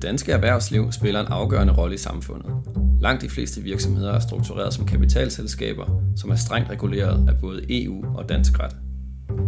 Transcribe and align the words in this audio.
Det 0.00 0.08
danske 0.08 0.32
erhvervsliv 0.32 0.92
spiller 0.92 1.20
en 1.20 1.26
afgørende 1.26 1.72
rolle 1.72 1.94
i 1.94 1.98
samfundet. 1.98 2.52
Langt 3.00 3.22
de 3.22 3.28
fleste 3.28 3.62
virksomheder 3.62 4.12
er 4.12 4.20
struktureret 4.20 4.74
som 4.74 4.86
kapitalselskaber, 4.86 6.02
som 6.16 6.30
er 6.30 6.36
strengt 6.36 6.70
reguleret 6.70 7.28
af 7.28 7.34
både 7.40 7.82
EU 7.82 8.04
og 8.16 8.28
dansk 8.28 8.60
ret. 8.60 8.76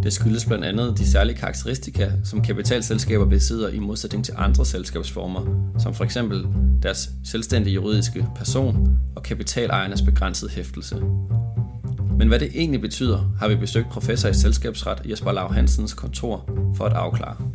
Det 0.03 0.13
skyldes 0.13 0.45
blandt 0.45 0.65
andet 0.65 0.97
de 0.97 1.11
særlige 1.11 1.37
karakteristika, 1.37 2.11
som 2.23 2.41
kapitalselskaber 2.41 3.25
besidder 3.25 3.69
i 3.69 3.79
modsætning 3.79 4.25
til 4.25 4.33
andre 4.37 4.65
selskabsformer, 4.65 5.71
som 5.79 5.93
for 5.93 6.03
eksempel 6.03 6.45
deres 6.83 7.09
selvstændige 7.23 7.73
juridiske 7.73 8.27
person 8.35 8.99
og 9.15 9.23
kapitalejernes 9.23 10.01
begrænsede 10.01 10.51
hæftelse. 10.51 10.95
Men 12.17 12.27
hvad 12.27 12.39
det 12.39 12.51
egentlig 12.55 12.81
betyder, 12.81 13.35
har 13.39 13.47
vi 13.47 13.55
besøgt 13.55 13.89
professor 13.89 14.29
i 14.29 14.33
selskabsret 14.33 15.01
Jesper 15.09 15.31
Lav 15.31 15.53
Hansens 15.53 15.93
kontor 15.93 16.49
for 16.75 16.85
at 16.85 16.93
afklare. 16.93 17.52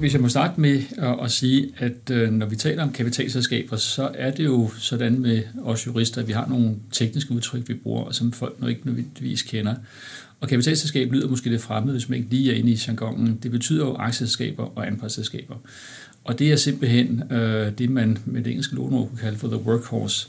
Hvis 0.00 0.12
jeg 0.12 0.20
må 0.20 0.28
starte 0.28 0.60
med 0.60 0.82
at 1.22 1.30
sige, 1.30 1.72
at 1.78 2.10
øh, 2.10 2.30
når 2.30 2.46
vi 2.46 2.56
taler 2.56 2.82
om 2.82 2.92
kapitalselskaber, 2.92 3.76
så 3.76 4.10
er 4.14 4.30
det 4.30 4.44
jo 4.44 4.70
sådan 4.78 5.20
med 5.20 5.42
os 5.62 5.86
jurister, 5.86 6.20
at 6.20 6.28
vi 6.28 6.32
har 6.32 6.46
nogle 6.48 6.76
tekniske 6.92 7.32
udtryk, 7.32 7.68
vi 7.68 7.74
bruger, 7.74 8.10
som 8.10 8.32
folk 8.32 8.60
nok 8.60 8.70
ikke 8.70 8.86
nødvendigvis 8.86 9.42
kender. 9.42 9.74
Og 10.40 10.48
kapitalselskab 10.48 11.12
lyder 11.12 11.28
måske 11.28 11.50
lidt 11.50 11.62
fremmed, 11.62 11.92
hvis 11.92 12.08
man 12.08 12.18
ikke 12.18 12.30
lige 12.30 12.52
er 12.52 12.56
inde 12.56 12.72
i 12.72 12.78
jargonen. 12.88 13.38
Det 13.42 13.50
betyder 13.50 13.86
jo 13.86 13.94
aktieselskaber 13.94 14.78
og 14.78 14.86
anpartsselskaber. 14.86 15.54
Og 16.24 16.38
det 16.38 16.52
er 16.52 16.56
simpelthen 16.56 17.32
øh, 17.32 17.72
det, 17.78 17.90
man 17.90 18.18
med 18.24 18.42
det 18.42 18.50
engelske 18.50 18.74
låneord 18.74 19.08
kunne 19.08 19.18
kalde 19.18 19.38
for 19.38 19.48
the 19.48 19.56
workhorse 19.56 20.28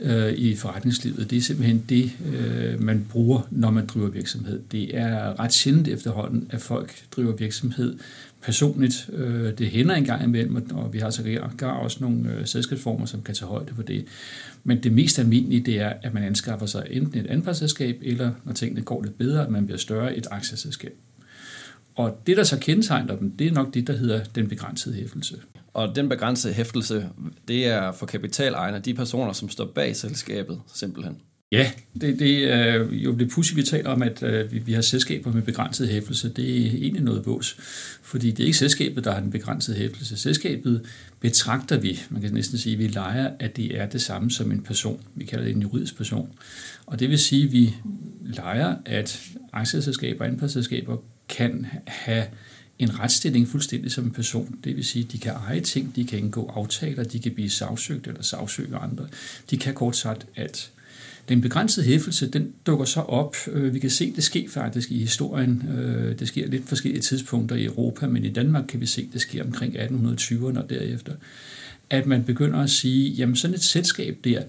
øh, 0.00 0.32
i 0.32 0.56
forretningslivet. 0.56 1.30
Det 1.30 1.38
er 1.38 1.42
simpelthen 1.42 1.84
det, 1.88 2.10
øh, 2.34 2.82
man 2.82 3.06
bruger, 3.10 3.48
når 3.50 3.70
man 3.70 3.86
driver 3.86 4.08
virksomhed. 4.08 4.60
Det 4.72 4.96
er 4.96 5.40
ret 5.40 5.52
sjældent 5.52 5.88
efterhånden, 5.88 6.46
at 6.50 6.60
folk 6.60 7.04
driver 7.16 7.32
virksomhed 7.36 7.98
personligt. 8.42 9.10
Øh, 9.12 9.58
det 9.58 9.68
hænder 9.68 9.94
en 9.94 10.04
gang 10.04 10.24
imellem, 10.24 10.70
og 10.70 10.92
vi 10.92 10.98
har 10.98 11.10
så 11.10 11.40
også 11.62 11.98
nogle 12.00 12.34
øh, 12.34 12.46
selskabsformer, 12.46 13.06
som 13.06 13.22
kan 13.22 13.34
tage 13.34 13.48
højde 13.48 13.74
for 13.74 13.82
det. 13.82 14.04
Men 14.64 14.82
det 14.82 14.92
mest 14.92 15.18
almindelige, 15.18 15.64
det 15.64 15.80
er, 15.80 15.92
at 16.02 16.14
man 16.14 16.22
anskaffer 16.22 16.66
sig 16.66 16.86
enten 16.90 17.20
et 17.20 17.26
anpartsselskab, 17.26 17.98
eller 18.02 18.30
når 18.44 18.52
tingene 18.52 18.82
går 18.82 19.02
lidt 19.02 19.18
bedre, 19.18 19.44
at 19.44 19.50
man 19.50 19.66
bliver 19.66 19.78
større, 19.78 20.16
et 20.16 20.26
aktieselskab. 20.30 20.94
Og 21.94 22.22
det, 22.26 22.36
der 22.36 22.44
så 22.44 22.58
kendetegner 22.58 23.16
dem, 23.16 23.30
det 23.30 23.46
er 23.46 23.52
nok 23.52 23.74
det, 23.74 23.86
der 23.86 23.96
hedder 23.96 24.24
den 24.24 24.48
begrænsede 24.48 24.94
hæftelse. 24.94 25.36
Og 25.74 25.96
den 25.96 26.08
begrænsede 26.08 26.54
hæftelse, 26.54 27.08
det 27.48 27.66
er 27.66 27.92
for 27.92 28.06
kapitalejerne, 28.06 28.78
de 28.78 28.94
personer, 28.94 29.32
som 29.32 29.48
står 29.48 29.72
bag 29.74 29.96
selskabet, 29.96 30.60
simpelthen. 30.74 31.20
Ja, 31.52 31.70
det, 32.00 32.18
det 32.18 32.52
er 32.52 32.74
jo 32.92 33.14
det 33.14 33.30
pudsige, 33.30 33.56
vi 33.56 33.62
taler 33.62 33.90
om, 33.90 34.02
at 34.02 34.22
øh, 34.22 34.52
vi, 34.52 34.58
vi 34.58 34.72
har 34.72 34.80
selskaber 34.80 35.32
med 35.32 35.42
begrænset 35.42 35.88
hæftelse. 35.88 36.28
Det 36.28 36.66
er 36.66 36.70
egentlig 36.70 37.02
noget 37.02 37.26
vås, 37.26 37.56
fordi 38.02 38.30
det 38.30 38.40
er 38.40 38.44
ikke 38.44 38.58
selskabet, 38.58 39.04
der 39.04 39.12
har 39.12 39.20
den 39.20 39.30
begrænsede 39.30 39.76
hæftelse. 39.76 40.16
Selskabet 40.16 40.86
betragter 41.20 41.78
vi, 41.78 42.00
man 42.10 42.22
kan 42.22 42.32
næsten 42.32 42.58
sige, 42.58 42.72
at 42.72 42.78
vi 42.78 42.86
leger, 42.86 43.30
at 43.38 43.56
det 43.56 43.80
er 43.80 43.86
det 43.86 44.02
samme 44.02 44.30
som 44.30 44.52
en 44.52 44.62
person. 44.62 45.00
Vi 45.14 45.24
kalder 45.24 45.44
det 45.44 45.54
en 45.56 45.62
juridisk 45.62 45.96
person. 45.96 46.28
Og 46.86 47.00
det 47.00 47.10
vil 47.10 47.18
sige, 47.18 47.44
at 47.44 47.52
vi 47.52 47.74
leger, 48.22 48.76
at 48.84 49.28
aktieselskaber 49.52 50.20
og 50.24 50.30
anpartsselskaber 50.30 50.96
kan 51.28 51.66
have 51.86 52.24
en 52.78 52.98
retsstilling 52.98 53.48
fuldstændig 53.48 53.92
som 53.92 54.04
en 54.04 54.10
person. 54.10 54.58
Det 54.64 54.76
vil 54.76 54.84
sige, 54.84 55.04
at 55.04 55.12
de 55.12 55.18
kan 55.18 55.32
eje 55.32 55.60
ting, 55.60 55.96
de 55.96 56.04
kan 56.04 56.18
indgå 56.18 56.46
aftaler, 56.54 57.04
de 57.04 57.18
kan 57.18 57.32
blive 57.32 57.50
sagsøgt 57.50 58.06
eller 58.06 58.22
sagsøge 58.22 58.76
andre. 58.76 59.06
De 59.50 59.56
kan 59.56 59.74
kort 59.74 59.96
sagt 59.96 60.26
alt. 60.36 60.70
Den 61.28 61.40
begrænsede 61.40 61.86
hæfelse, 61.86 62.30
den 62.30 62.52
dukker 62.66 62.84
så 62.84 63.00
op. 63.00 63.36
Øh, 63.52 63.74
vi 63.74 63.78
kan 63.78 63.90
se, 63.90 64.12
det 64.16 64.24
sker 64.24 64.48
faktisk 64.48 64.90
i 64.90 64.98
historien. 64.98 65.68
Øh, 65.78 66.18
det 66.18 66.28
sker 66.28 66.46
lidt 66.46 66.68
forskellige 66.68 67.02
tidspunkter 67.02 67.56
i 67.56 67.64
Europa, 67.64 68.06
men 68.06 68.24
i 68.24 68.28
Danmark 68.28 68.64
kan 68.68 68.80
vi 68.80 68.86
se, 68.86 69.08
det 69.12 69.20
sker 69.20 69.44
omkring 69.44 69.76
1820'erne 69.76 70.58
og 70.58 70.70
derefter. 70.70 71.12
At 71.90 72.06
man 72.06 72.24
begynder 72.24 72.58
at 72.58 72.70
sige, 72.70 73.10
jamen 73.10 73.36
sådan 73.36 73.54
et 73.54 73.62
selskab 73.62 74.18
der, 74.24 74.42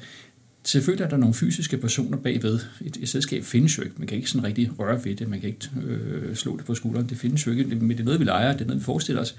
Selvfølgelig 0.72 1.06
er 1.06 1.10
der 1.10 1.18
nogle 1.18 1.34
fysiske 1.34 1.78
personer 1.78 2.18
bagved. 2.18 2.60
Et, 2.86 2.98
et 3.02 3.10
selskab 3.10 3.44
findes 3.44 3.78
jo 3.78 3.84
ikke. 3.84 3.96
Man 3.98 4.08
kan 4.08 4.18
ikke 4.18 4.30
sådan 4.30 4.48
rigtig 4.48 4.80
røre 4.80 5.06
ved 5.06 5.16
det. 5.16 5.28
Man 5.28 5.40
kan 5.40 5.50
ikke 5.50 5.70
øh, 5.88 6.36
slå 6.36 6.58
det 6.58 6.66
på 6.66 6.76
skulderen. 6.76 7.10
Det 7.10 7.18
findes 7.18 7.48
jo 7.48 7.52
ikke. 7.52 7.64
Men 7.76 7.90
det 7.90 8.00
er 8.00 8.04
noget, 8.04 8.20
vi 8.20 8.26
leger. 8.26 8.54
Det 8.54 8.62
er 8.62 8.66
noget, 8.66 8.80
vi 8.80 8.86
forestiller 8.86 9.22
os. 9.22 9.36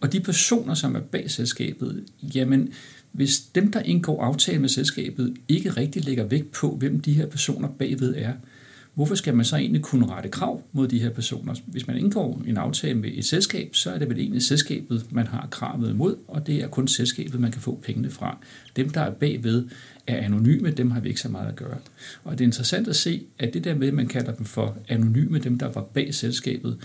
Og 0.00 0.12
de 0.12 0.20
personer, 0.20 0.74
som 0.74 0.96
er 0.96 1.00
bag 1.00 1.30
selskabet, 1.30 2.04
jamen, 2.34 2.72
hvis 3.12 3.40
dem, 3.40 3.72
der 3.72 3.80
indgår 3.80 4.22
aftale 4.22 4.58
med 4.58 4.68
selskabet, 4.68 5.34
ikke 5.48 5.70
rigtig 5.70 6.04
lægger 6.04 6.24
vægt 6.24 6.52
på, 6.52 6.76
hvem 6.76 7.00
de 7.00 7.12
her 7.12 7.26
personer 7.26 7.68
bagved 7.68 8.14
er, 8.16 8.32
hvorfor 8.94 9.14
skal 9.14 9.36
man 9.36 9.44
så 9.44 9.56
egentlig 9.56 9.82
kunne 9.82 10.06
rette 10.06 10.28
krav 10.28 10.62
mod 10.72 10.88
de 10.88 10.98
her 10.98 11.10
personer? 11.10 11.54
Hvis 11.66 11.86
man 11.86 11.96
indgår 11.96 12.42
en 12.46 12.56
aftale 12.56 12.98
med 12.98 13.10
et 13.14 13.24
selskab, 13.24 13.74
så 13.74 13.90
er 13.90 13.98
det 13.98 14.08
vel 14.08 14.18
egentlig 14.18 14.42
selskabet, 14.42 15.06
man 15.10 15.26
har 15.26 15.48
kravet 15.50 15.90
imod, 15.90 16.16
og 16.28 16.46
det 16.46 16.62
er 16.62 16.68
kun 16.68 16.88
selskabet, 16.88 17.40
man 17.40 17.52
kan 17.52 17.60
få 17.60 17.80
pengene 17.82 18.10
fra. 18.10 18.38
Dem, 18.76 18.90
der 18.90 19.00
er 19.00 19.10
bagved, 19.10 19.64
er 20.06 20.16
anonyme, 20.16 20.70
dem 20.70 20.90
har 20.90 21.00
vi 21.00 21.08
ikke 21.08 21.20
så 21.20 21.28
meget 21.28 21.48
at 21.48 21.56
gøre. 21.56 21.76
Og 22.24 22.32
det 22.32 22.40
er 22.40 22.48
interessant 22.48 22.88
at 22.88 22.96
se, 22.96 23.22
at 23.38 23.54
det 23.54 23.64
der 23.64 23.74
med, 23.74 23.88
at 23.88 23.94
man 23.94 24.06
kalder 24.06 24.32
dem 24.32 24.44
for 24.44 24.76
anonyme, 24.88 25.38
dem 25.38 25.58
der 25.58 25.68
var 25.68 25.82
bag 25.82 26.14
selskabet, 26.14 26.78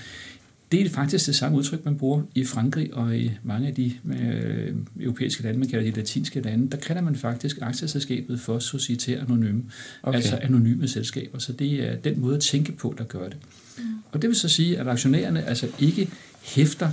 det 0.71 0.85
er 0.85 0.89
faktisk 0.89 1.25
det 1.25 1.35
samme 1.35 1.57
udtryk, 1.57 1.85
man 1.85 1.97
bruger 1.97 2.21
i 2.35 2.45
Frankrig 2.45 2.93
og 2.93 3.17
i 3.17 3.31
mange 3.43 3.67
af 3.67 3.75
de 3.75 3.93
øh, 4.21 4.75
europæiske 4.99 5.43
lande, 5.43 5.59
man 5.59 5.69
kalder 5.69 5.91
de 5.91 5.95
latinske 5.97 6.41
lande. 6.41 6.71
Der 6.71 6.77
kalder 6.77 7.01
man 7.01 7.15
faktisk 7.15 7.57
aktieselskabet 7.61 8.39
for 8.39 8.59
societære 8.59 9.19
anonyme, 9.19 9.63
okay. 10.03 10.17
altså 10.17 10.35
anonyme 10.41 10.87
selskaber. 10.87 11.39
Så 11.39 11.53
det 11.53 11.87
er 11.87 11.95
den 11.95 12.19
måde 12.19 12.35
at 12.35 12.41
tænke 12.41 12.71
på, 12.71 12.95
der 12.97 13.03
gør 13.03 13.29
det. 13.29 13.37
Mm. 13.77 13.83
Og 14.11 14.21
det 14.21 14.27
vil 14.27 14.37
så 14.37 14.49
sige, 14.49 14.79
at 14.79 14.87
aktionærerne 14.87 15.43
altså 15.45 15.67
ikke 15.79 16.09
hæfter 16.41 16.91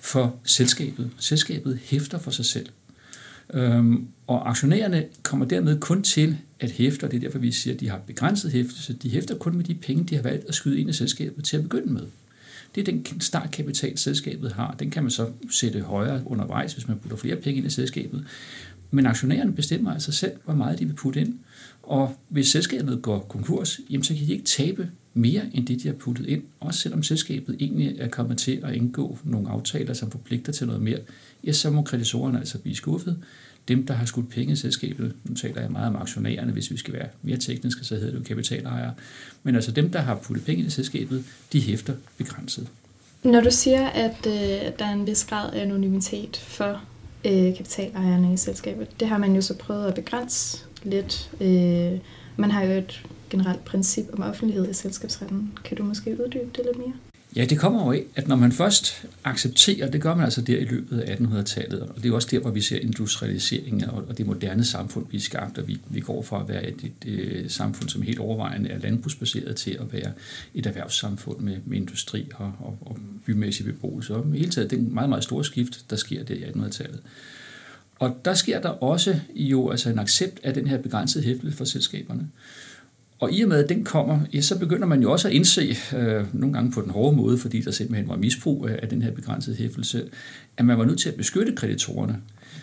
for 0.00 0.36
selskabet. 0.44 1.10
Selskabet 1.18 1.78
hæfter 1.84 2.18
for 2.18 2.30
sig 2.30 2.44
selv. 2.44 2.66
Øhm, 3.54 4.06
og 4.26 4.50
aktionærerne 4.50 5.04
kommer 5.22 5.46
dermed 5.46 5.80
kun 5.80 6.02
til 6.02 6.36
at 6.60 6.70
hæfte, 6.70 7.04
og 7.04 7.10
det 7.10 7.16
er 7.16 7.20
derfor, 7.20 7.38
vi 7.38 7.52
siger, 7.52 7.74
at 7.74 7.80
de 7.80 7.88
har 7.88 7.98
begrænset 8.06 8.52
hæftelse. 8.52 8.92
De 8.92 9.10
hæfter 9.10 9.34
kun 9.34 9.56
med 9.56 9.64
de 9.64 9.74
penge, 9.74 10.04
de 10.04 10.14
har 10.14 10.22
valgt 10.22 10.48
at 10.48 10.54
skyde 10.54 10.80
ind 10.80 10.90
i 10.90 10.92
selskabet 10.92 11.44
til 11.44 11.56
at 11.56 11.62
begynde 11.62 11.92
med. 11.92 12.02
Det 12.74 12.88
er 12.88 12.92
den 12.92 13.20
startkapital, 13.20 13.98
selskabet 13.98 14.52
har. 14.52 14.76
Den 14.78 14.90
kan 14.90 15.02
man 15.02 15.10
så 15.10 15.28
sætte 15.50 15.80
højere 15.80 16.22
undervejs, 16.26 16.72
hvis 16.72 16.88
man 16.88 16.98
putter 16.98 17.16
flere 17.16 17.36
penge 17.36 17.58
ind 17.58 17.66
i 17.66 17.70
selskabet. 17.70 18.24
Men 18.90 19.06
aktionærerne 19.06 19.52
bestemmer 19.52 19.92
altså 19.92 20.12
selv, 20.12 20.32
hvor 20.44 20.54
meget 20.54 20.78
de 20.78 20.84
vil 20.84 20.94
putte 20.94 21.20
ind. 21.20 21.38
Og 21.82 22.16
hvis 22.28 22.48
selskabet 22.48 23.02
går 23.02 23.18
konkurs, 23.18 23.80
jamen 23.90 24.04
så 24.04 24.14
kan 24.14 24.26
de 24.26 24.32
ikke 24.32 24.44
tabe 24.44 24.90
mere 25.14 25.42
end 25.54 25.66
det, 25.66 25.82
de 25.82 25.88
har 25.88 25.94
puttet 25.94 26.26
ind. 26.26 26.42
Også 26.60 26.80
selvom 26.80 27.02
selskabet 27.02 27.56
egentlig 27.60 27.96
er 27.98 28.08
kommet 28.08 28.38
til 28.38 28.60
at 28.64 28.74
indgå 28.74 29.18
nogle 29.24 29.48
aftaler, 29.48 29.94
som 29.94 30.10
forpligter 30.10 30.52
til 30.52 30.66
noget 30.66 30.82
mere, 30.82 30.98
ja, 31.44 31.52
så 31.52 31.70
må 31.70 31.82
kreditorerne 31.82 32.38
altså 32.38 32.58
blive 32.58 32.76
skuffet. 32.76 33.18
Dem, 33.68 33.86
der 33.86 33.94
har 33.94 34.06
skudt 34.06 34.30
penge 34.30 34.52
i 34.52 34.56
selskabet, 34.56 35.12
nu 35.24 35.34
taler 35.34 35.60
jeg 35.60 35.70
meget 35.70 35.88
om 35.88 35.96
aktionærerne, 35.96 36.52
hvis 36.52 36.70
vi 36.70 36.76
skal 36.76 36.94
være 36.94 37.08
mere 37.22 37.36
tekniske, 37.36 37.84
så 37.84 37.94
hedder 37.94 38.10
det 38.10 38.18
jo 38.18 38.24
kapitalejere. 38.24 38.94
Men 39.42 39.54
altså 39.54 39.72
dem, 39.72 39.90
der 39.90 40.00
har 40.00 40.14
puttet 40.14 40.46
penge 40.46 40.64
i 40.64 40.70
selskabet, 40.70 41.24
de 41.52 41.60
hæfter 41.60 41.94
begrænset. 42.16 42.68
Når 43.22 43.40
du 43.40 43.50
siger, 43.50 43.86
at 43.86 44.26
øh, 44.26 44.32
der 44.78 44.84
er 44.84 44.92
en 44.92 45.06
vis 45.06 45.24
grad 45.24 45.52
af 45.52 45.62
anonymitet 45.62 46.36
for 46.36 46.82
øh, 47.24 47.56
kapitalejerne 47.56 48.34
i 48.34 48.36
selskabet, 48.36 49.00
det 49.00 49.08
har 49.08 49.18
man 49.18 49.34
jo 49.34 49.40
så 49.40 49.54
prøvet 49.54 49.86
at 49.86 49.94
begrænse 49.94 50.64
lidt. 50.82 51.30
Øh, 51.40 51.98
man 52.36 52.50
har 52.50 52.62
jo 52.62 52.72
et 52.72 53.04
generelt 53.30 53.64
princip 53.64 54.04
om 54.12 54.22
offentlighed 54.22 54.70
i 54.70 54.74
selskabsretten. 54.74 55.58
Kan 55.64 55.76
du 55.76 55.82
måske 55.82 56.10
uddybe 56.24 56.50
det 56.56 56.64
lidt 56.64 56.78
mere? 56.78 56.92
Ja, 57.38 57.44
det 57.44 57.58
kommer 57.58 57.84
jo 57.84 57.92
af, 57.92 58.04
at 58.14 58.28
når 58.28 58.36
man 58.36 58.52
først 58.52 59.06
accepterer, 59.24 59.90
det 59.90 60.00
gør 60.00 60.14
man 60.14 60.24
altså 60.24 60.40
der 60.40 60.58
i 60.58 60.64
løbet 60.64 61.00
af 61.00 61.16
1800-tallet, 61.16 61.80
og 61.80 62.02
det 62.02 62.10
er 62.10 62.14
også 62.14 62.28
der, 62.30 62.38
hvor 62.38 62.50
vi 62.50 62.60
ser 62.60 62.78
industrialiseringen 62.78 63.84
og 63.84 64.18
det 64.18 64.26
moderne 64.26 64.64
samfund, 64.64 65.06
vi 65.10 65.16
er 65.16 65.20
skabt, 65.20 65.58
og 65.58 65.68
vi, 65.68 65.80
vi 65.90 66.00
går 66.00 66.22
fra 66.22 66.40
at 66.40 66.48
være 66.48 66.68
et, 66.68 66.92
et, 67.04 67.20
et 67.44 67.52
samfund, 67.52 67.88
som 67.88 68.02
helt 68.02 68.18
overvejende 68.18 68.70
er 68.70 68.78
landbrugsbaseret, 68.78 69.56
til 69.56 69.70
at 69.80 69.92
være 69.92 70.12
et 70.54 70.66
erhvervssamfund 70.66 71.40
med, 71.40 71.56
med 71.66 71.76
industri 71.76 72.30
og, 72.34 72.52
og, 72.60 72.78
og 72.80 72.98
bymæssig 73.26 73.66
beboelse. 73.66 74.14
Og 74.14 74.26
i 74.34 74.38
hele 74.38 74.50
taget, 74.50 74.70
det 74.70 74.76
er 74.76 74.80
en 74.80 74.94
meget, 74.94 75.08
meget 75.08 75.24
stor 75.24 75.42
skift, 75.42 75.90
der 75.90 75.96
sker 75.96 76.24
der 76.24 76.34
i 76.34 76.42
1800-tallet. 76.42 77.00
Og 77.98 78.20
der 78.24 78.34
sker 78.34 78.60
der 78.60 78.68
også 78.68 79.20
jo 79.34 79.70
altså 79.70 79.90
en 79.90 79.98
accept 79.98 80.40
af 80.42 80.54
den 80.54 80.66
her 80.66 80.78
begrænsede 80.78 81.24
hæftelse 81.24 81.56
for 81.56 81.64
selskaberne. 81.64 82.28
Og 83.20 83.32
i 83.32 83.42
og 83.42 83.48
med, 83.48 83.64
at 83.64 83.68
den 83.68 83.84
kommer, 83.84 84.20
ja, 84.32 84.40
så 84.40 84.58
begynder 84.58 84.86
man 84.86 85.02
jo 85.02 85.12
også 85.12 85.28
at 85.28 85.34
indse, 85.34 85.76
øh, 85.96 86.24
nogle 86.34 86.52
gange 86.52 86.72
på 86.72 86.80
den 86.80 86.90
hårde 86.90 87.16
måde, 87.16 87.38
fordi 87.38 87.60
der 87.60 87.70
simpelthen 87.70 88.08
var 88.08 88.16
misbrug 88.16 88.68
af, 88.68 88.78
af 88.82 88.88
den 88.88 89.02
her 89.02 89.10
begrænsede 89.10 89.56
hæftelse, 89.56 90.04
at 90.56 90.64
man 90.64 90.78
var 90.78 90.84
nødt 90.84 90.98
til 90.98 91.08
at 91.08 91.14
beskytte 91.14 91.52
kreditorerne. 91.56 92.16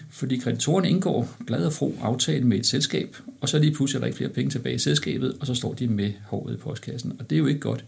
Fordi 0.09 0.37
kreditorerne 0.37 0.89
indgår 0.89 1.29
glad 1.47 1.65
og 1.65 1.73
fro 1.73 1.95
aftale 2.01 2.47
med 2.47 2.57
et 2.57 2.65
selskab, 2.65 3.15
og 3.41 3.49
så 3.49 3.59
lige 3.59 3.73
pludselig 3.73 3.97
er 3.97 3.99
der 3.99 4.05
ikke 4.05 4.17
flere 4.17 4.29
penge 4.29 4.49
tilbage 4.49 4.75
i 4.75 4.79
selskabet, 4.79 5.37
og 5.39 5.47
så 5.47 5.55
står 5.55 5.73
de 5.73 5.87
med 5.87 6.11
håret 6.27 6.53
i 6.53 6.57
postkassen. 6.57 7.13
Og 7.19 7.29
det 7.29 7.35
er 7.35 7.39
jo 7.39 7.45
ikke 7.45 7.59
godt. 7.59 7.85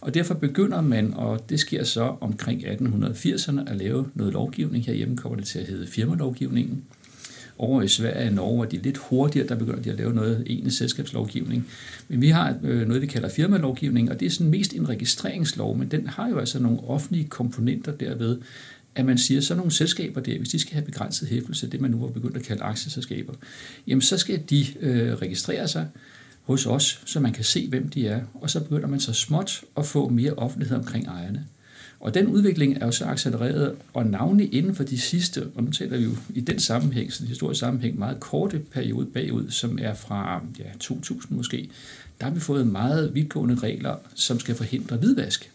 Og 0.00 0.14
derfor 0.14 0.34
begynder 0.34 0.80
man, 0.80 1.14
og 1.14 1.50
det 1.50 1.60
sker 1.60 1.84
så 1.84 2.14
omkring 2.20 2.64
1880'erne, 2.64 3.70
at 3.70 3.76
lave 3.76 4.06
noget 4.14 4.32
lovgivning. 4.32 4.84
Herhjemme 4.84 5.16
kommer 5.16 5.36
det 5.36 5.46
til 5.46 5.58
at 5.58 5.66
hedde 5.66 5.86
firmalovgivningen 5.86 6.82
over 7.60 7.82
i 7.82 7.88
Sverige 7.88 8.28
og 8.28 8.34
Norge, 8.34 8.60
og 8.60 8.70
de 8.70 8.76
er 8.76 8.80
lidt 8.82 8.96
hurtigere, 8.96 9.48
der 9.48 9.54
begynder 9.54 9.82
de 9.82 9.90
at 9.90 9.98
lave 9.98 10.14
noget 10.14 10.44
egentlig 10.46 10.72
selskabslovgivning. 10.72 11.68
Men 12.08 12.20
vi 12.20 12.28
har 12.28 12.54
øh, 12.62 12.86
noget, 12.86 13.02
vi 13.02 13.06
kalder 13.06 13.28
firmalovgivning, 13.28 14.10
og 14.10 14.20
det 14.20 14.26
er 14.26 14.30
sådan 14.30 14.50
mest 14.50 14.74
en 14.74 14.88
registreringslov, 14.88 15.76
men 15.76 15.90
den 15.90 16.06
har 16.06 16.28
jo 16.28 16.38
altså 16.38 16.58
nogle 16.58 16.80
offentlige 16.80 17.28
komponenter 17.28 17.92
derved, 17.92 18.38
at 18.94 19.04
man 19.04 19.18
siger, 19.18 19.40
så 19.40 19.54
nogle 19.54 19.70
selskaber 19.70 20.20
der, 20.20 20.38
hvis 20.38 20.48
de 20.48 20.58
skal 20.58 20.72
have 20.72 20.84
begrænset 20.84 21.28
hæftelse, 21.28 21.70
det 21.70 21.80
man 21.80 21.90
nu 21.90 21.98
har 21.98 22.06
begyndt 22.06 22.36
at 22.36 22.42
kalde 22.42 22.62
aktieselskaber, 22.62 23.32
jamen 23.86 24.02
så 24.02 24.18
skal 24.18 24.42
de 24.50 24.66
øh, 24.80 25.14
registrere 25.14 25.68
sig 25.68 25.86
hos 26.42 26.66
os, 26.66 27.02
så 27.04 27.20
man 27.20 27.32
kan 27.32 27.44
se, 27.44 27.68
hvem 27.68 27.88
de 27.88 28.08
er, 28.08 28.20
og 28.34 28.50
så 28.50 28.60
begynder 28.60 28.88
man 28.88 29.00
så 29.00 29.12
småt 29.12 29.60
at 29.76 29.86
få 29.86 30.08
mere 30.08 30.32
offentlighed 30.32 30.76
omkring 30.76 31.06
ejerne. 31.06 31.46
Og 32.00 32.14
den 32.14 32.26
udvikling 32.26 32.76
er 32.80 32.86
jo 32.86 32.92
så 32.92 33.04
accelereret, 33.04 33.76
og 33.94 34.06
navnlig 34.06 34.54
inden 34.54 34.74
for 34.74 34.84
de 34.84 35.00
sidste, 35.00 35.46
og 35.54 35.62
nu 35.64 35.70
taler 35.70 35.96
vi 35.96 36.04
jo 36.04 36.10
i 36.34 36.40
den 36.40 36.58
sammenhæng, 36.58 37.12
sådan 37.12 37.24
en 37.24 37.28
historisk 37.28 37.60
sammenhæng, 37.60 37.98
meget 37.98 38.20
korte 38.20 38.58
periode 38.58 39.06
bagud, 39.06 39.50
som 39.50 39.78
er 39.82 39.94
fra 39.94 40.42
ja, 40.58 40.64
2000 40.80 41.36
måske, 41.36 41.70
der 42.20 42.26
har 42.26 42.34
vi 42.34 42.40
fået 42.40 42.66
meget 42.66 43.14
vidtgående 43.14 43.54
regler, 43.54 43.96
som 44.14 44.40
skal 44.40 44.54
forhindre 44.54 44.96
hvidvask 44.96 45.50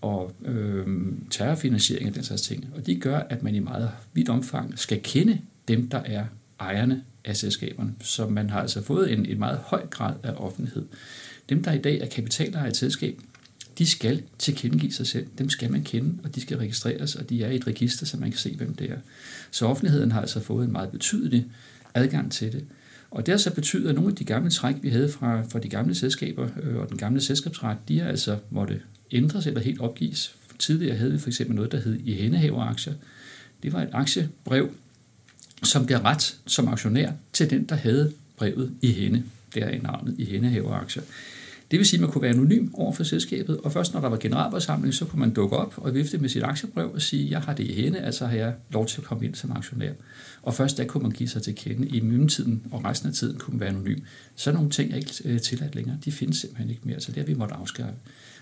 og 0.00 0.32
øh, 0.44 0.86
terrorfinansiering 1.30 2.08
og 2.08 2.14
den 2.14 2.24
slags 2.24 2.42
ting. 2.42 2.68
Og 2.76 2.86
de 2.86 2.94
gør, 2.94 3.18
at 3.18 3.42
man 3.42 3.54
i 3.54 3.58
meget 3.58 3.90
vidt 4.12 4.28
omfang 4.28 4.78
skal 4.78 5.00
kende 5.02 5.38
dem, 5.68 5.88
der 5.88 5.98
er 5.98 6.24
ejerne 6.60 7.02
af 7.24 7.36
selskaberne. 7.36 7.94
Så 8.00 8.26
man 8.26 8.50
har 8.50 8.60
altså 8.60 8.82
fået 8.82 9.12
en, 9.12 9.26
en 9.26 9.38
meget 9.38 9.58
høj 9.58 9.86
grad 9.86 10.14
af 10.22 10.32
offentlighed. 10.36 10.84
Dem, 11.48 11.64
der 11.64 11.72
i 11.72 11.78
dag 11.78 12.00
er 12.00 12.06
kapitalejere 12.06 12.66
i 12.66 12.70
et 12.70 12.76
selskab, 12.76 13.20
de 13.78 13.86
skal 13.86 14.22
tilkendegive 14.38 14.92
sig 14.92 15.06
selv. 15.06 15.26
Dem 15.38 15.48
skal 15.48 15.72
man 15.72 15.84
kende, 15.84 16.18
og 16.24 16.34
de 16.34 16.40
skal 16.40 16.58
registreres, 16.58 17.14
og 17.14 17.30
de 17.30 17.44
er 17.44 17.50
i 17.50 17.56
et 17.56 17.66
register, 17.66 18.06
så 18.06 18.16
man 18.16 18.30
kan 18.30 18.38
se, 18.38 18.54
hvem 18.56 18.74
det 18.74 18.90
er. 18.90 18.98
Så 19.50 19.66
offentligheden 19.66 20.12
har 20.12 20.20
altså 20.20 20.40
fået 20.40 20.64
en 20.64 20.72
meget 20.72 20.90
betydelig 20.90 21.46
adgang 21.94 22.32
til 22.32 22.52
det. 22.52 22.64
Og 23.10 23.26
det 23.26 23.32
har 23.32 23.38
så 23.38 23.54
betydet, 23.54 23.88
at 23.88 23.94
nogle 23.94 24.10
af 24.10 24.16
de 24.16 24.24
gamle 24.24 24.50
træk, 24.50 24.76
vi 24.82 24.88
havde 24.88 25.08
fra, 25.08 25.42
fra 25.42 25.58
de 25.58 25.68
gamle 25.68 25.94
selskaber 25.94 26.48
øh, 26.62 26.76
og 26.76 26.88
den 26.88 26.98
gamle 26.98 27.20
selskabsret, 27.20 27.78
de 27.88 27.98
har 27.98 28.08
altså 28.08 28.38
måtte 28.50 28.80
ændres 29.10 29.46
eller 29.46 29.60
helt 29.60 29.80
opgives. 29.80 30.34
Tidligere 30.58 30.96
havde 30.96 31.12
vi 31.12 31.18
for 31.18 31.28
eksempel 31.28 31.56
noget, 31.56 31.72
der 31.72 31.80
hed 31.80 31.98
i 32.04 32.14
hændehaveraktier. 32.14 32.94
Det 33.62 33.72
var 33.72 33.82
et 33.82 33.88
aktiebrev, 33.92 34.74
som 35.62 35.86
gav 35.86 35.98
ret 35.98 36.36
som 36.46 36.68
aktionær 36.68 37.12
til 37.32 37.50
den, 37.50 37.64
der 37.64 37.74
havde 37.74 38.12
brevet 38.36 38.72
i 38.82 38.92
hende. 38.92 39.22
Det 39.54 39.62
er 39.62 39.82
navnet 39.82 40.14
i 40.18 40.24
hændehaveraktier. 40.24 41.02
Det 41.72 41.78
vil 41.78 41.86
sige, 41.86 41.98
at 41.98 42.00
man 42.00 42.10
kunne 42.10 42.22
være 42.22 42.30
anonym 42.30 42.68
over 42.74 42.92
for 42.92 43.04
selskabet, 43.04 43.58
og 43.58 43.72
først 43.72 43.94
når 43.94 44.00
der 44.00 44.08
var 44.08 44.16
generalforsamling, 44.16 44.94
så 44.94 45.04
kunne 45.04 45.20
man 45.20 45.30
dukke 45.30 45.56
op 45.56 45.74
og 45.76 45.94
vifte 45.94 46.18
med 46.18 46.28
sit 46.28 46.42
aktiebrev 46.42 46.90
og 46.94 47.02
sige, 47.02 47.30
jeg 47.30 47.40
har 47.40 47.54
det 47.54 47.64
i 47.64 47.72
hende, 47.72 47.98
altså 47.98 48.26
har 48.26 48.36
jeg 48.36 48.54
lov 48.70 48.86
til 48.86 49.00
at 49.00 49.06
komme 49.06 49.24
ind 49.24 49.34
som 49.34 49.52
aktionær. 49.52 49.92
Og 50.42 50.54
først 50.54 50.78
da 50.78 50.84
kunne 50.84 51.02
man 51.02 51.12
give 51.12 51.28
sig 51.28 51.42
til 51.42 51.54
kende. 51.54 51.88
I 51.88 52.00
mellemtiden 52.00 52.62
og 52.70 52.84
resten 52.84 53.08
af 53.08 53.14
tiden 53.14 53.38
kunne 53.38 53.52
man 53.52 53.60
være 53.60 53.68
anonym. 53.68 53.98
Så 54.36 54.52
nogle 54.52 54.70
ting 54.70 54.92
er 54.92 54.96
ikke 54.96 55.12
øh, 55.24 55.40
tilladt 55.40 55.74
længere. 55.74 55.98
De 56.04 56.12
findes 56.12 56.36
simpelthen 56.36 56.70
ikke 56.70 56.82
mere, 56.84 57.00
så 57.00 57.12
det 57.12 57.18
har 57.18 57.26
vi 57.26 57.34
måtte 57.34 57.54
afskaffe. 57.54 57.94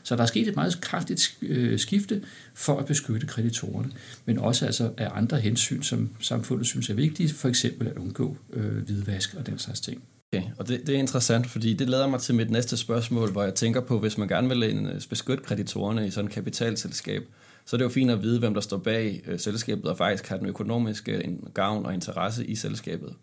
Så 0.02 0.16
der 0.16 0.22
er 0.22 0.26
sket 0.26 0.48
et 0.48 0.56
meget 0.56 0.80
kraftigt 0.80 1.36
øh, 1.42 1.78
skifte 1.78 2.22
for 2.54 2.78
at 2.78 2.86
beskytte 2.86 3.26
kreditorerne, 3.26 3.90
men 4.26 4.38
også 4.38 4.66
altså 4.66 4.90
af 4.96 5.08
andre 5.14 5.40
hensyn, 5.40 5.82
som 5.82 6.08
samfundet 6.20 6.66
synes 6.66 6.90
er 6.90 6.94
vigtige, 6.94 7.28
for 7.28 7.48
eksempel 7.48 7.88
at 7.88 7.96
undgå 7.96 8.36
øh, 8.52 8.76
hvidvask 8.76 9.34
og 9.34 9.46
den 9.46 9.58
slags 9.58 9.80
ting. 9.80 10.02
Okay, 10.32 10.42
og 10.58 10.68
det, 10.68 10.86
det 10.86 10.94
er 10.94 10.98
interessant, 10.98 11.46
fordi 11.46 11.74
det 11.74 11.90
leder 11.90 12.06
mig 12.06 12.20
til 12.20 12.34
mit 12.34 12.50
næste 12.50 12.76
spørgsmål, 12.76 13.32
hvor 13.32 13.42
jeg 13.42 13.54
tænker 13.54 13.80
på, 13.80 13.98
hvis 13.98 14.18
man 14.18 14.28
gerne 14.28 14.48
vil 14.48 14.62
øh, 14.62 15.00
beskytte 15.10 15.44
kreditorerne 15.44 16.06
i 16.06 16.10
sådan 16.10 16.28
et 16.28 16.34
kapitalselskab, 16.34 17.22
så 17.66 17.76
er 17.76 17.78
det 17.78 17.84
jo 17.84 17.88
fint 17.88 18.10
at 18.10 18.22
vide, 18.22 18.38
hvem 18.38 18.54
der 18.54 18.60
står 18.60 18.76
bag 18.76 19.22
øh, 19.26 19.40
selskabet 19.40 19.84
og 19.84 19.98
faktisk 19.98 20.28
har 20.28 20.36
den 20.36 20.46
økonomiske 20.46 21.12
øh, 21.12 21.52
gavn 21.54 21.86
og 21.86 21.94
interesse 21.94 22.46
i 22.46 22.54
selskabet. 22.54 23.14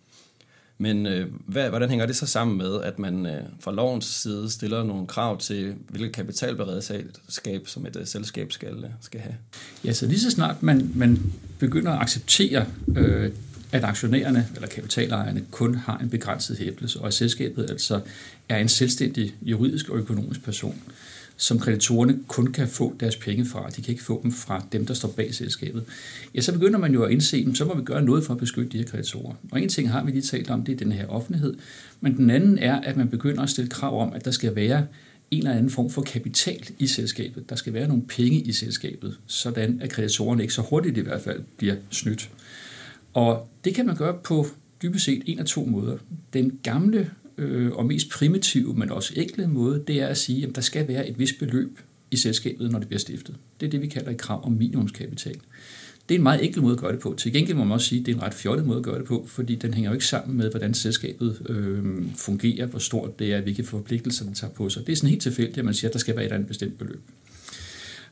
Men 0.77 1.05
øh, 1.05 1.27
hvad, 1.47 1.69
hvordan 1.69 1.89
hænger 1.89 2.05
det 2.05 2.15
så 2.15 2.25
sammen 2.25 2.57
med, 2.57 2.81
at 2.81 2.99
man 2.99 3.25
øh, 3.25 3.43
fra 3.59 3.71
lovens 3.71 4.05
side 4.05 4.51
stiller 4.51 4.83
nogle 4.83 5.07
krav 5.07 5.39
til, 5.39 5.75
hvilket 5.89 6.15
kapitalberedskab, 6.15 7.67
som 7.67 7.85
et 7.85 7.95
øh, 7.95 8.07
selskab 8.07 8.51
skal, 8.51 8.83
øh, 8.83 8.89
skal 9.01 9.19
have? 9.19 9.35
Ja, 9.83 9.93
så 9.93 10.07
lige 10.07 10.19
så 10.19 10.31
snart 10.31 10.63
man, 10.63 10.91
man 10.95 11.33
begynder 11.59 11.91
at 11.91 12.01
acceptere, 12.01 12.65
øh, 12.95 13.31
at 13.71 13.83
aktionærerne 13.83 14.47
eller 14.55 14.67
kapitalejerne 14.67 15.43
kun 15.51 15.75
har 15.75 15.97
en 15.97 16.09
begrænset 16.09 16.57
hæftelse, 16.57 16.99
og 16.99 17.07
at 17.07 17.13
selskabet 17.13 17.69
altså 17.69 18.01
er 18.49 18.57
en 18.57 18.69
selvstændig 18.69 19.35
juridisk 19.41 19.89
og 19.89 19.97
økonomisk 19.97 20.43
person, 20.43 20.81
som 21.37 21.59
kreditorerne 21.59 22.19
kun 22.27 22.51
kan 22.51 22.67
få 22.67 22.95
deres 22.99 23.15
penge 23.15 23.45
fra. 23.45 23.69
De 23.69 23.81
kan 23.81 23.91
ikke 23.91 24.03
få 24.03 24.19
dem 24.23 24.31
fra 24.31 24.65
dem, 24.71 24.85
der 24.85 24.93
står 24.93 25.09
bag 25.09 25.33
selskabet. 25.33 25.83
Ja, 26.35 26.41
så 26.41 26.53
begynder 26.53 26.79
man 26.79 26.93
jo 26.93 27.03
at 27.03 27.11
indse, 27.11 27.45
at 27.49 27.57
så 27.57 27.65
må 27.65 27.75
vi 27.75 27.83
gøre 27.83 28.01
noget 28.01 28.23
for 28.23 28.33
at 28.33 28.39
beskytte 28.39 28.71
de 28.71 28.77
her 28.77 28.85
kreditorer. 28.85 29.35
Og 29.51 29.61
en 29.61 29.69
ting 29.69 29.91
har 29.91 30.03
vi 30.03 30.11
lige 30.11 30.21
talt 30.21 30.49
om, 30.49 30.63
det 30.63 30.73
er 30.73 30.77
den 30.77 30.91
her 30.91 31.07
offentlighed. 31.07 31.55
Men 32.01 32.17
den 32.17 32.29
anden 32.29 32.57
er, 32.57 32.75
at 32.81 32.97
man 32.97 33.09
begynder 33.09 33.43
at 33.43 33.49
stille 33.49 33.69
krav 33.69 34.01
om, 34.01 34.13
at 34.13 34.25
der 34.25 34.31
skal 34.31 34.55
være 34.55 34.85
en 35.31 35.37
eller 35.37 35.51
anden 35.51 35.69
form 35.69 35.89
for 35.89 36.01
kapital 36.01 36.67
i 36.79 36.87
selskabet. 36.87 37.49
Der 37.49 37.55
skal 37.55 37.73
være 37.73 37.87
nogle 37.87 38.03
penge 38.03 38.39
i 38.41 38.51
selskabet, 38.51 39.17
sådan 39.27 39.81
at 39.81 39.89
kreditorerne 39.89 40.41
ikke 40.41 40.53
så 40.53 40.61
hurtigt 40.61 40.97
i 40.97 41.01
hvert 41.01 41.21
fald 41.21 41.43
bliver 41.57 41.75
snydt. 41.91 42.29
Og 43.13 43.49
det 43.63 43.75
kan 43.75 43.85
man 43.85 43.95
gøre 43.95 44.17
på 44.23 44.45
dybest 44.81 45.05
set 45.05 45.23
en 45.25 45.39
af 45.39 45.45
to 45.45 45.65
måder. 45.65 45.97
Den 46.33 46.59
gamle 46.63 47.11
øh, 47.37 47.71
og 47.71 47.85
mest 47.85 48.09
primitive, 48.09 48.73
men 48.73 48.91
også 48.91 49.13
enkle 49.15 49.47
måde, 49.47 49.83
det 49.87 50.01
er 50.01 50.07
at 50.07 50.17
sige, 50.17 50.47
at 50.47 50.55
der 50.55 50.61
skal 50.61 50.87
være 50.87 51.09
et 51.09 51.19
vist 51.19 51.39
beløb 51.39 51.79
i 52.11 52.17
selskabet, 52.17 52.71
når 52.71 52.79
det 52.79 52.87
bliver 52.87 52.99
stiftet. 52.99 53.35
Det 53.59 53.65
er 53.65 53.69
det, 53.69 53.81
vi 53.81 53.87
kalder 53.87 54.11
et 54.11 54.17
krav 54.17 54.45
om 54.45 54.51
minimumskapital. 54.51 55.35
Det 56.09 56.15
er 56.15 56.19
en 56.19 56.23
meget 56.23 56.45
enkel 56.45 56.61
måde 56.61 56.73
at 56.73 56.79
gøre 56.79 56.91
det 56.91 56.99
på. 56.99 57.15
Til 57.17 57.33
gengæld 57.33 57.57
må 57.57 57.63
man 57.63 57.71
også 57.71 57.87
sige, 57.87 57.99
at 57.99 58.05
det 58.05 58.11
er 58.11 58.15
en 58.15 58.23
ret 58.23 58.33
fjollet 58.33 58.65
måde 58.65 58.77
at 58.77 58.83
gøre 58.83 58.99
det 58.99 59.05
på, 59.05 59.25
fordi 59.27 59.55
den 59.55 59.73
hænger 59.73 59.89
jo 59.89 59.93
ikke 59.93 60.05
sammen 60.05 60.37
med, 60.37 60.49
hvordan 60.49 60.73
selskabet 60.73 61.41
øh, 61.49 61.83
fungerer, 62.15 62.65
hvor 62.65 62.79
stort 62.79 63.19
det 63.19 63.33
er, 63.33 63.41
hvilke 63.41 63.63
forpligtelser 63.63 64.25
den 64.25 64.33
tager 64.33 64.53
på 64.53 64.69
sig. 64.69 64.87
Det 64.87 64.91
er 64.91 64.95
sådan 64.95 65.09
helt 65.09 65.21
tilfældigt, 65.21 65.57
at 65.57 65.65
man 65.65 65.73
siger, 65.73 65.89
at 65.89 65.93
der 65.93 65.99
skal 65.99 66.15
være 66.15 66.23
et 66.23 66.25
eller 66.25 66.35
andet 66.35 66.47
bestemt 66.47 66.77
beløb. 66.77 67.01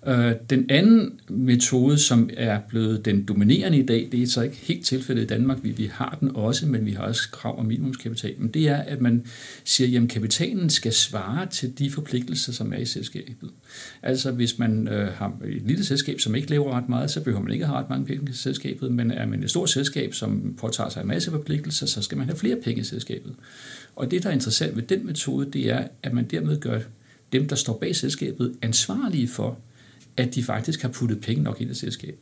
Øh, 0.07 0.31
den 0.49 0.65
anden 0.69 1.19
metode, 1.29 1.97
som 1.97 2.29
er 2.37 2.59
blevet 2.69 3.05
den 3.05 3.23
dominerende 3.25 3.77
i 3.77 3.85
dag, 3.85 4.09
det 4.11 4.23
er 4.23 4.27
så 4.27 4.41
ikke 4.41 4.55
helt 4.55 4.85
tilfældet 4.85 5.23
i 5.23 5.27
Danmark, 5.27 5.57
vi, 5.63 5.69
vi 5.69 5.85
har 5.93 6.17
den 6.19 6.35
også, 6.35 6.67
men 6.67 6.85
vi 6.85 6.91
har 6.91 7.03
også 7.03 7.29
krav 7.31 7.59
om 7.59 7.65
minimumskapital, 7.65 8.35
men 8.37 8.49
det 8.49 8.67
er, 8.67 8.75
at 8.77 9.01
man 9.01 9.25
siger, 9.63 10.01
at 10.01 10.09
kapitalen 10.09 10.69
skal 10.69 10.93
svare 10.93 11.45
til 11.45 11.79
de 11.79 11.91
forpligtelser, 11.91 12.51
som 12.51 12.73
er 12.73 12.77
i 12.77 12.85
selskabet. 12.85 13.49
Altså 14.03 14.31
hvis 14.31 14.59
man 14.59 14.87
øh, 14.87 15.07
har 15.13 15.37
et 15.45 15.61
lille 15.61 15.85
selskab, 15.85 16.19
som 16.19 16.35
ikke 16.35 16.49
lever 16.49 16.77
ret 16.77 16.89
meget, 16.89 17.11
så 17.11 17.23
behøver 17.23 17.43
man 17.43 17.53
ikke 17.53 17.65
have 17.65 17.77
ret 17.77 17.89
mange 17.89 18.05
penge 18.05 18.29
i 18.29 18.33
selskabet, 18.33 18.91
men 18.91 19.11
er 19.11 19.25
man 19.25 19.43
et 19.43 19.49
stort 19.49 19.69
selskab, 19.69 20.13
som 20.13 20.55
påtager 20.57 20.89
sig 20.89 21.01
en 21.01 21.07
masse 21.07 21.31
forpligtelser, 21.31 21.85
så 21.85 22.01
skal 22.01 22.17
man 22.17 22.27
have 22.27 22.37
flere 22.37 22.57
penge 22.63 22.81
i 22.81 22.83
selskabet. 22.83 23.35
Og 23.95 24.11
det, 24.11 24.23
der 24.23 24.29
er 24.29 24.33
interessant 24.33 24.75
ved 24.75 24.83
den 24.83 25.05
metode, 25.05 25.51
det 25.51 25.69
er, 25.69 25.87
at 26.03 26.13
man 26.13 26.25
dermed 26.25 26.59
gør 26.59 26.79
dem, 27.33 27.47
der 27.47 27.55
står 27.55 27.77
bag 27.77 27.95
selskabet, 27.95 28.55
ansvarlige 28.61 29.27
for, 29.27 29.59
at 30.17 30.35
de 30.35 30.43
faktisk 30.43 30.81
har 30.81 30.89
puttet 30.89 31.21
penge 31.21 31.43
nok 31.43 31.61
ind 31.61 31.71
i 31.71 31.73
selskabet. 31.73 32.19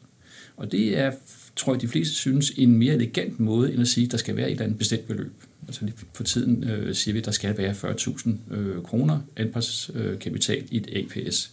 Og 0.58 0.72
det 0.72 0.98
er, 0.98 1.12
tror 1.56 1.74
jeg, 1.74 1.82
de 1.82 1.88
fleste 1.88 2.16
synes, 2.16 2.52
en 2.58 2.78
mere 2.78 2.94
elegant 2.94 3.40
måde, 3.40 3.74
end 3.74 3.82
at 3.82 3.88
sige, 3.88 4.06
at 4.06 4.12
der 4.12 4.18
skal 4.18 4.36
være 4.36 4.48
et 4.48 4.52
eller 4.52 4.64
andet 4.64 4.78
bestemt 4.78 5.08
beløb. 5.08 5.32
Altså 5.68 5.88
for 6.14 6.24
tiden 6.24 6.64
øh, 6.64 6.96
siger 6.96 7.14
vi, 7.14 7.20
at 7.20 7.26
der 7.26 7.32
skal 7.32 7.58
være 7.58 7.72
40.000 7.72 8.54
øh, 8.54 8.84
kroner 8.84 9.20
anpartskapital 9.38 10.58
øh, 10.58 10.68
i 10.72 10.78
et 10.78 10.88
APS. 10.96 11.52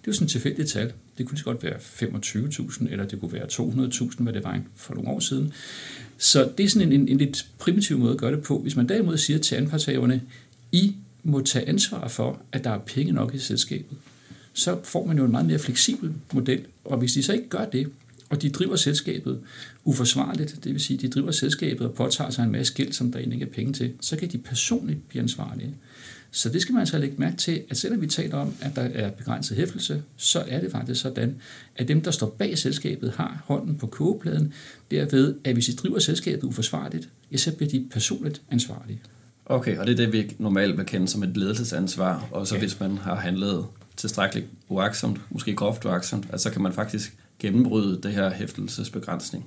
Det 0.00 0.04
er 0.04 0.12
jo 0.12 0.12
sådan 0.12 0.24
et 0.24 0.30
tilfældigt 0.30 0.68
tal. 0.68 0.92
Det 1.18 1.26
kunne 1.26 1.38
godt 1.44 1.62
være 1.62 1.76
25.000, 1.76 2.90
eller 2.90 3.06
det 3.06 3.20
kunne 3.20 3.32
være 3.32 3.44
200.000, 3.44 4.22
hvad 4.22 4.32
det 4.32 4.44
var 4.44 4.60
for 4.76 4.94
nogle 4.94 5.10
år 5.10 5.20
siden. 5.20 5.52
Så 6.18 6.50
det 6.58 6.64
er 6.64 6.68
sådan 6.68 6.92
en, 6.92 7.00
en, 7.00 7.08
en 7.08 7.18
lidt 7.18 7.46
primitiv 7.58 7.98
måde 7.98 8.12
at 8.12 8.18
gøre 8.18 8.32
det 8.32 8.42
på. 8.42 8.58
Hvis 8.58 8.76
man 8.76 8.88
derimod 8.88 9.16
siger 9.16 9.38
til 9.38 9.54
anpartshaverne, 9.54 10.22
I 10.72 10.94
må 11.22 11.40
tage 11.40 11.68
ansvar 11.68 12.08
for, 12.08 12.42
at 12.52 12.64
der 12.64 12.70
er 12.70 12.78
penge 12.78 13.12
nok 13.12 13.34
i 13.34 13.38
selskabet 13.38 13.96
så 14.58 14.78
får 14.84 15.06
man 15.06 15.18
jo 15.18 15.24
en 15.24 15.30
meget 15.30 15.46
mere 15.46 15.58
fleksibel 15.58 16.12
model. 16.32 16.66
Og 16.84 16.98
hvis 16.98 17.12
de 17.12 17.22
så 17.22 17.32
ikke 17.32 17.48
gør 17.48 17.64
det, 17.64 17.90
og 18.30 18.42
de 18.42 18.50
driver 18.50 18.76
selskabet 18.76 19.40
uforsvarligt, 19.84 20.64
det 20.64 20.72
vil 20.72 20.80
sige, 20.80 20.96
de 20.96 21.08
driver 21.08 21.30
selskabet 21.30 21.86
og 21.86 21.94
påtager 21.94 22.30
sig 22.30 22.44
en 22.44 22.52
masse 22.52 22.74
gæld, 22.74 22.92
som 22.92 23.12
der 23.12 23.18
ikke 23.18 23.40
er 23.40 23.50
penge 23.50 23.72
til, 23.72 23.92
så 24.00 24.16
kan 24.16 24.28
de 24.28 24.38
personligt 24.38 25.08
blive 25.08 25.22
ansvarlige. 25.22 25.74
Så 26.30 26.48
det 26.48 26.62
skal 26.62 26.72
man 26.72 26.80
altså 26.80 26.98
lægge 26.98 27.14
mærke 27.18 27.36
til, 27.36 27.62
at 27.70 27.76
selvom 27.76 28.00
vi 28.00 28.06
taler 28.06 28.36
om, 28.36 28.54
at 28.60 28.76
der 28.76 28.82
er 28.82 29.10
begrænset 29.10 29.56
hæftelse, 29.56 30.02
så 30.16 30.44
er 30.48 30.60
det 30.60 30.70
faktisk 30.70 31.00
sådan, 31.00 31.36
at 31.76 31.88
dem, 31.88 32.00
der 32.00 32.10
står 32.10 32.28
bag 32.38 32.58
selskabet, 32.58 33.12
har 33.16 33.42
hånden 33.44 33.76
på 33.76 33.86
kogepladen, 33.86 34.52
derved, 34.90 35.34
at 35.44 35.54
hvis 35.54 35.66
de 35.66 35.76
driver 35.76 35.98
selskabet 35.98 36.44
uforsvarligt, 36.44 37.08
ja, 37.32 37.36
så 37.36 37.52
bliver 37.52 37.70
de 37.70 37.86
personligt 37.90 38.42
ansvarlige. 38.50 39.00
Okay, 39.48 39.78
og 39.78 39.86
det 39.86 39.92
er 39.92 39.96
det, 39.96 40.12
vi 40.12 40.36
normalt 40.38 40.78
vil 40.78 40.86
kende 40.86 41.08
som 41.08 41.22
et 41.22 41.36
ledelsesansvar, 41.36 42.28
og 42.30 42.46
så 42.46 42.54
ja. 42.54 42.60
hvis 42.60 42.80
man 42.80 42.98
har 42.98 43.14
handlet 43.14 43.66
tilstrækkeligt 43.96 44.46
uaksomt, 44.68 45.20
måske 45.30 45.54
groft 45.54 45.84
uaksomt, 45.84 46.26
at 46.32 46.40
så 46.40 46.50
kan 46.50 46.62
man 46.62 46.72
faktisk 46.72 47.16
gennembryde 47.38 48.00
det 48.02 48.12
her 48.12 48.30
hæftelsesbegrænsning. 48.30 49.46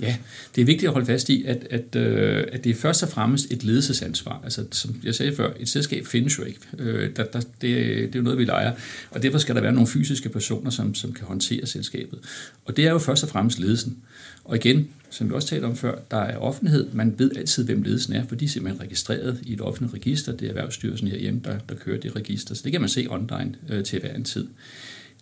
Ja, 0.00 0.16
det 0.54 0.60
er 0.60 0.64
vigtigt 0.64 0.88
at 0.88 0.92
holde 0.92 1.06
fast 1.06 1.28
i, 1.28 1.44
at, 1.44 1.66
at, 1.70 1.96
øh, 1.96 2.44
at 2.52 2.64
det 2.64 2.70
er 2.70 2.74
først 2.74 3.02
og 3.02 3.08
fremmest 3.08 3.52
et 3.52 3.64
ledelsesansvar. 3.64 4.40
Altså, 4.44 4.64
som 4.72 5.00
jeg 5.04 5.14
sagde 5.14 5.36
før, 5.36 5.52
et 5.60 5.68
selskab 5.68 6.06
findes 6.06 6.38
jo 6.38 6.44
ikke. 6.44 6.60
Øh, 6.78 7.16
der, 7.16 7.24
der, 7.24 7.40
det, 7.40 7.48
det 7.60 8.14
er 8.14 8.18
jo 8.18 8.22
noget, 8.22 8.38
vi 8.38 8.44
leger, 8.44 8.72
og 9.10 9.22
derfor 9.22 9.38
skal 9.38 9.54
der 9.54 9.60
være 9.60 9.72
nogle 9.72 9.86
fysiske 9.86 10.28
personer, 10.28 10.70
som, 10.70 10.94
som 10.94 11.12
kan 11.12 11.26
håndtere 11.26 11.66
selskabet. 11.66 12.18
Og 12.64 12.76
det 12.76 12.86
er 12.86 12.90
jo 12.90 12.98
først 12.98 13.22
og 13.22 13.28
fremmest 13.28 13.58
ledelsen. 13.58 13.96
Og 14.44 14.56
igen, 14.56 14.88
som 15.10 15.28
vi 15.28 15.34
også 15.34 15.48
talte 15.48 15.64
om 15.64 15.76
før, 15.76 15.98
der 16.10 16.16
er 16.16 16.38
offentlighed. 16.38 16.88
Man 16.92 17.14
ved 17.18 17.30
altid, 17.36 17.64
hvem 17.64 17.82
ledelsen 17.82 18.12
er, 18.12 18.26
for 18.26 18.34
de 18.34 18.44
er 18.44 18.48
simpelthen 18.48 18.82
registreret 18.82 19.40
i 19.46 19.52
et 19.52 19.60
offentligt 19.60 19.94
register. 19.94 20.32
Det 20.32 20.44
er 20.44 20.48
Erhvervsstyrelsen 20.48 21.08
herhjemme, 21.08 21.40
der, 21.44 21.58
der 21.68 21.74
kører 21.74 22.00
det 22.00 22.16
register. 22.16 22.54
Så 22.54 22.62
det 22.64 22.72
kan 22.72 22.80
man 22.80 22.90
se 22.90 23.06
online 23.10 23.54
øh, 23.68 23.84
til 23.84 24.00
hver 24.00 24.14
en 24.14 24.24
tid. 24.24 24.46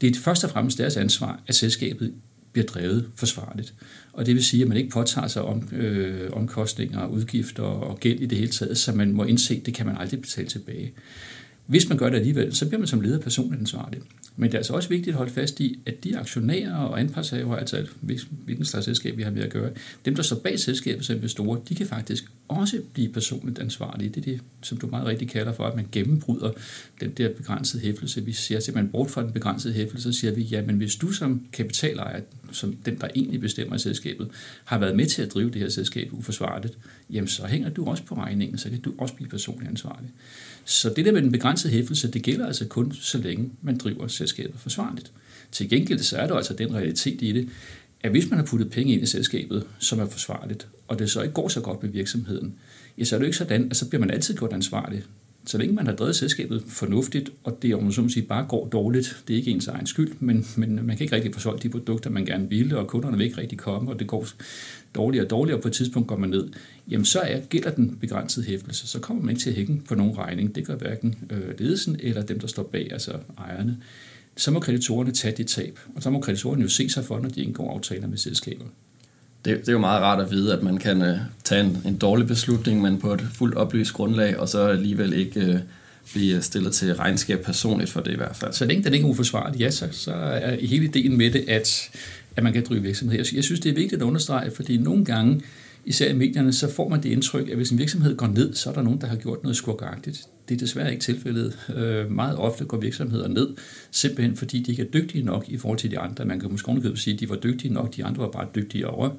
Det 0.00 0.16
er 0.16 0.20
først 0.20 0.44
og 0.44 0.50
fremmest 0.50 0.78
deres 0.78 0.96
ansvar, 0.96 1.40
at 1.46 1.54
selskabet 1.54 2.14
bliver 2.52 2.66
drevet 2.66 3.10
forsvarligt. 3.14 3.74
Og 4.12 4.26
det 4.26 4.34
vil 4.34 4.44
sige, 4.44 4.62
at 4.62 4.68
man 4.68 4.76
ikke 4.76 4.90
påtager 4.90 5.28
sig 5.28 5.42
om, 5.42 5.68
øh, 5.72 6.30
omkostninger, 6.32 7.06
udgifter 7.06 7.62
og 7.62 8.00
gæld 8.00 8.20
i 8.20 8.26
det 8.26 8.38
hele 8.38 8.50
taget, 8.50 8.78
så 8.78 8.92
man 8.92 9.12
må 9.12 9.24
indse, 9.24 9.54
at 9.54 9.66
det 9.66 9.74
kan 9.74 9.86
man 9.86 9.96
aldrig 9.96 10.20
betale 10.20 10.48
tilbage. 10.48 10.92
Hvis 11.66 11.88
man 11.88 11.98
gør 11.98 12.10
det 12.10 12.16
alligevel, 12.16 12.54
så 12.54 12.66
bliver 12.66 12.78
man 12.78 12.88
som 12.88 13.00
leder 13.00 13.18
personligt 13.18 13.60
ansvarlig. 13.60 14.00
Men 14.36 14.48
det 14.48 14.54
er 14.54 14.58
altså 14.58 14.72
også 14.72 14.88
vigtigt 14.88 15.08
at 15.08 15.18
holde 15.18 15.32
fast 15.32 15.60
i, 15.60 15.78
at 15.86 16.04
de 16.04 16.18
aktionærer 16.18 16.74
og 16.74 17.00
anpartshavere, 17.00 17.60
altså 17.60 17.86
hvilken 18.44 18.64
slags 18.64 18.84
selskab 18.84 19.16
vi 19.16 19.22
har 19.22 19.30
med 19.30 19.42
at 19.42 19.50
gøre, 19.50 19.70
dem 20.04 20.14
der 20.14 20.22
står 20.22 20.36
bag 20.36 20.58
selskabet 20.58 21.04
som 21.04 21.16
investorer, 21.16 21.58
de 21.68 21.74
kan 21.74 21.86
faktisk 21.86 22.24
også 22.48 22.80
blive 22.92 23.12
personligt 23.12 23.58
ansvarlige. 23.58 24.08
Det 24.08 24.16
er 24.16 24.32
det, 24.32 24.40
som 24.62 24.78
du 24.78 24.86
meget 24.86 25.06
rigtigt 25.06 25.30
kalder 25.30 25.52
for, 25.52 25.64
at 25.64 25.76
man 25.76 25.86
gennembryder 25.92 26.50
den 27.00 27.10
der 27.10 27.28
begrænsede 27.34 27.82
hæftelse. 27.82 28.24
Vi 28.24 28.32
ser 28.32 28.60
simpelthen 28.60 28.92
bort 28.92 29.10
fra 29.10 29.22
den 29.22 29.32
begrænsede 29.32 29.74
hæftelse, 29.74 30.12
så 30.12 30.18
siger 30.18 30.34
vi, 30.34 30.42
ja, 30.42 30.62
men 30.62 30.76
hvis 30.76 30.96
du 30.96 31.12
som 31.12 31.46
kapitalejer, 31.52 32.20
som 32.52 32.76
den, 32.84 32.98
der 33.00 33.08
egentlig 33.14 33.40
bestemmer 33.40 33.76
i 33.76 33.78
selskabet, 33.78 34.28
har 34.64 34.78
været 34.78 34.96
med 34.96 35.06
til 35.06 35.22
at 35.22 35.34
drive 35.34 35.50
det 35.50 35.60
her 35.60 35.68
selskab 35.68 36.08
uforsvarligt, 36.12 36.78
jamen 37.10 37.28
så 37.28 37.46
hænger 37.46 37.68
du 37.68 37.84
også 37.84 38.02
på 38.02 38.14
regningen, 38.14 38.58
så 38.58 38.70
kan 38.70 38.80
du 38.80 38.92
også 38.98 39.14
blive 39.14 39.28
personligt 39.28 39.70
ansvarlig. 39.70 40.10
Så 40.68 40.92
det 40.96 41.04
der 41.04 41.12
med 41.12 41.22
den 41.22 41.32
begrænsede 41.32 41.72
hæftelse, 41.72 42.10
det 42.10 42.22
gælder 42.22 42.46
altså 42.46 42.66
kun 42.66 42.92
så 42.92 43.18
længe 43.18 43.50
man 43.62 43.78
driver 43.78 44.08
selskabet 44.08 44.60
forsvarligt. 44.60 45.12
Til 45.52 45.68
gengæld 45.68 45.98
så 45.98 46.16
er 46.16 46.26
der 46.26 46.34
altså 46.34 46.54
den 46.54 46.74
realitet 46.74 47.22
i 47.22 47.32
det, 47.32 47.48
at 48.00 48.10
hvis 48.10 48.30
man 48.30 48.38
har 48.38 48.46
puttet 48.46 48.70
penge 48.70 48.92
ind 48.92 49.02
i 49.02 49.06
selskabet, 49.06 49.66
som 49.78 49.98
er 49.98 50.06
forsvarligt, 50.06 50.68
og 50.88 50.98
det 50.98 51.10
så 51.10 51.22
ikke 51.22 51.34
går 51.34 51.48
så 51.48 51.60
godt 51.60 51.82
med 51.82 51.90
virksomheden, 51.90 52.54
ja, 52.98 53.04
så 53.04 53.16
er 53.16 53.18
det 53.18 53.24
jo 53.24 53.26
ikke 53.26 53.36
sådan, 53.36 53.70
at 53.70 53.76
så 53.76 53.88
bliver 53.88 54.00
man 54.00 54.10
altid 54.10 54.36
gjort 54.36 54.52
ansvarlig. 54.52 55.02
Så 55.46 55.58
længe 55.58 55.74
man 55.74 55.86
har 55.86 55.94
drevet 55.94 56.16
selskabet 56.16 56.64
fornuftigt, 56.68 57.30
og 57.44 57.58
det 57.62 57.74
om 57.74 57.82
man 57.82 57.92
så 57.92 58.08
sige, 58.08 58.26
bare 58.26 58.46
går 58.48 58.68
dårligt, 58.68 59.22
det 59.28 59.34
er 59.34 59.38
ikke 59.38 59.50
ens 59.50 59.68
egen 59.68 59.86
skyld, 59.86 60.12
men, 60.20 60.46
men 60.56 60.74
man 60.74 60.96
kan 60.96 61.04
ikke 61.04 61.16
rigtig 61.16 61.34
få 61.34 61.40
solgt 61.40 61.62
de 61.62 61.68
produkter, 61.68 62.10
man 62.10 62.26
gerne 62.26 62.48
ville, 62.48 62.78
og 62.78 62.86
kunderne 62.86 63.16
vil 63.16 63.26
ikke 63.26 63.38
rigtig 63.38 63.58
komme, 63.58 63.90
og 63.90 63.98
det 63.98 64.06
går 64.06 64.26
dårligere 64.94 65.26
og 65.26 65.30
dårligere, 65.30 65.58
og 65.58 65.62
på 65.62 65.68
et 65.68 65.74
tidspunkt 65.74 66.08
går 66.08 66.16
man 66.16 66.30
ned, 66.30 66.48
jamen 66.90 67.04
så 67.04 67.20
er, 67.20 67.40
gælder 67.40 67.70
den 67.70 67.96
begrænsede 68.00 68.46
hæftelse. 68.46 68.86
Så 68.86 68.98
kommer 68.98 69.22
man 69.22 69.30
ikke 69.30 69.40
til 69.40 69.50
at 69.50 69.56
hænge 69.56 69.82
på 69.88 69.94
nogen 69.94 70.18
regning. 70.18 70.54
Det 70.54 70.66
gør 70.66 70.76
hverken 70.76 71.14
øh, 71.30 71.58
ledelsen 71.58 71.96
eller 72.00 72.22
dem, 72.22 72.40
der 72.40 72.46
står 72.46 72.62
bag, 72.62 72.88
altså 72.92 73.12
ejerne. 73.38 73.78
Så 74.36 74.50
må 74.50 74.60
kreditorerne 74.60 75.12
tage 75.12 75.36
det 75.36 75.46
tab, 75.46 75.78
og 75.94 76.02
så 76.02 76.10
må 76.10 76.20
kreditorerne 76.20 76.62
jo 76.62 76.68
se 76.68 76.88
sig 76.88 77.04
for, 77.04 77.20
når 77.20 77.28
de 77.28 77.42
indgår 77.42 77.74
aftaler 77.74 78.08
med 78.08 78.18
selskaber. 78.18 78.64
Det, 79.46 79.60
det 79.60 79.68
er 79.68 79.72
jo 79.72 79.78
meget 79.78 80.02
rart 80.02 80.20
at 80.20 80.30
vide, 80.30 80.52
at 80.52 80.62
man 80.62 80.78
kan 80.78 81.02
øh, 81.02 81.18
tage 81.44 81.60
en, 81.64 81.82
en 81.84 81.96
dårlig 81.96 82.26
beslutning, 82.26 82.82
men 82.82 82.98
på 82.98 83.14
et 83.14 83.26
fuldt 83.34 83.54
oplyst 83.54 83.92
grundlag, 83.92 84.38
og 84.38 84.48
så 84.48 84.66
alligevel 84.66 85.12
ikke 85.12 85.40
øh, 85.40 85.58
blive 86.12 86.36
øh, 86.36 86.42
stillet 86.42 86.72
til 86.72 86.94
regnskab 86.94 87.44
personligt 87.44 87.90
for 87.90 88.00
det 88.00 88.12
i 88.12 88.16
hvert 88.16 88.36
fald. 88.36 88.52
Så 88.52 88.64
længe 88.64 88.84
den 88.84 88.94
ikke 88.94 89.06
er 89.06 89.10
uforsvarlig, 89.10 89.60
ja, 89.60 89.70
så, 89.70 89.88
så 89.92 90.12
er 90.12 90.66
hele 90.66 90.84
ideen 90.84 91.16
med 91.16 91.30
det, 91.30 91.44
at, 91.48 91.90
at 92.36 92.42
man 92.42 92.52
kan 92.52 92.64
drive 92.68 92.82
virksomhed. 92.82 93.24
Jeg 93.34 93.44
synes, 93.44 93.60
det 93.60 93.70
er 93.70 93.74
vigtigt 93.74 94.02
at 94.02 94.06
understrege, 94.06 94.50
fordi 94.50 94.76
nogle 94.76 95.04
gange, 95.04 95.40
især 95.86 96.10
i 96.10 96.14
medierne, 96.14 96.52
så 96.52 96.72
får 96.72 96.88
man 96.88 97.02
det 97.02 97.08
indtryk, 97.08 97.48
at 97.48 97.56
hvis 97.56 97.70
en 97.70 97.78
virksomhed 97.78 98.16
går 98.16 98.26
ned, 98.26 98.54
så 98.54 98.70
er 98.70 98.74
der 98.74 98.82
nogen, 98.82 99.00
der 99.00 99.06
har 99.06 99.16
gjort 99.16 99.42
noget 99.42 99.56
skurkagtigt. 99.56 100.28
Det 100.48 100.54
er 100.54 100.58
desværre 100.58 100.90
ikke 100.90 101.02
tilfældet. 101.02 101.58
Øh, 101.76 102.10
meget 102.10 102.36
ofte 102.36 102.64
går 102.64 102.76
virksomheder 102.76 103.28
ned, 103.28 103.48
simpelthen 103.90 104.36
fordi 104.36 104.62
de 104.62 104.70
ikke 104.70 104.82
er 104.82 104.86
dygtige 104.86 105.24
nok 105.24 105.44
i 105.48 105.56
forhold 105.56 105.78
til 105.78 105.90
de 105.90 105.98
andre. 105.98 106.24
Man 106.24 106.40
kan 106.40 106.50
måske 106.50 106.96
sige, 106.96 107.14
at 107.14 107.20
de 107.20 107.28
var 107.28 107.36
dygtige 107.36 107.74
nok, 107.74 107.96
de 107.96 108.04
andre 108.04 108.22
var 108.22 108.30
bare 108.30 108.46
dygtige 108.54 108.86
over 108.86 109.10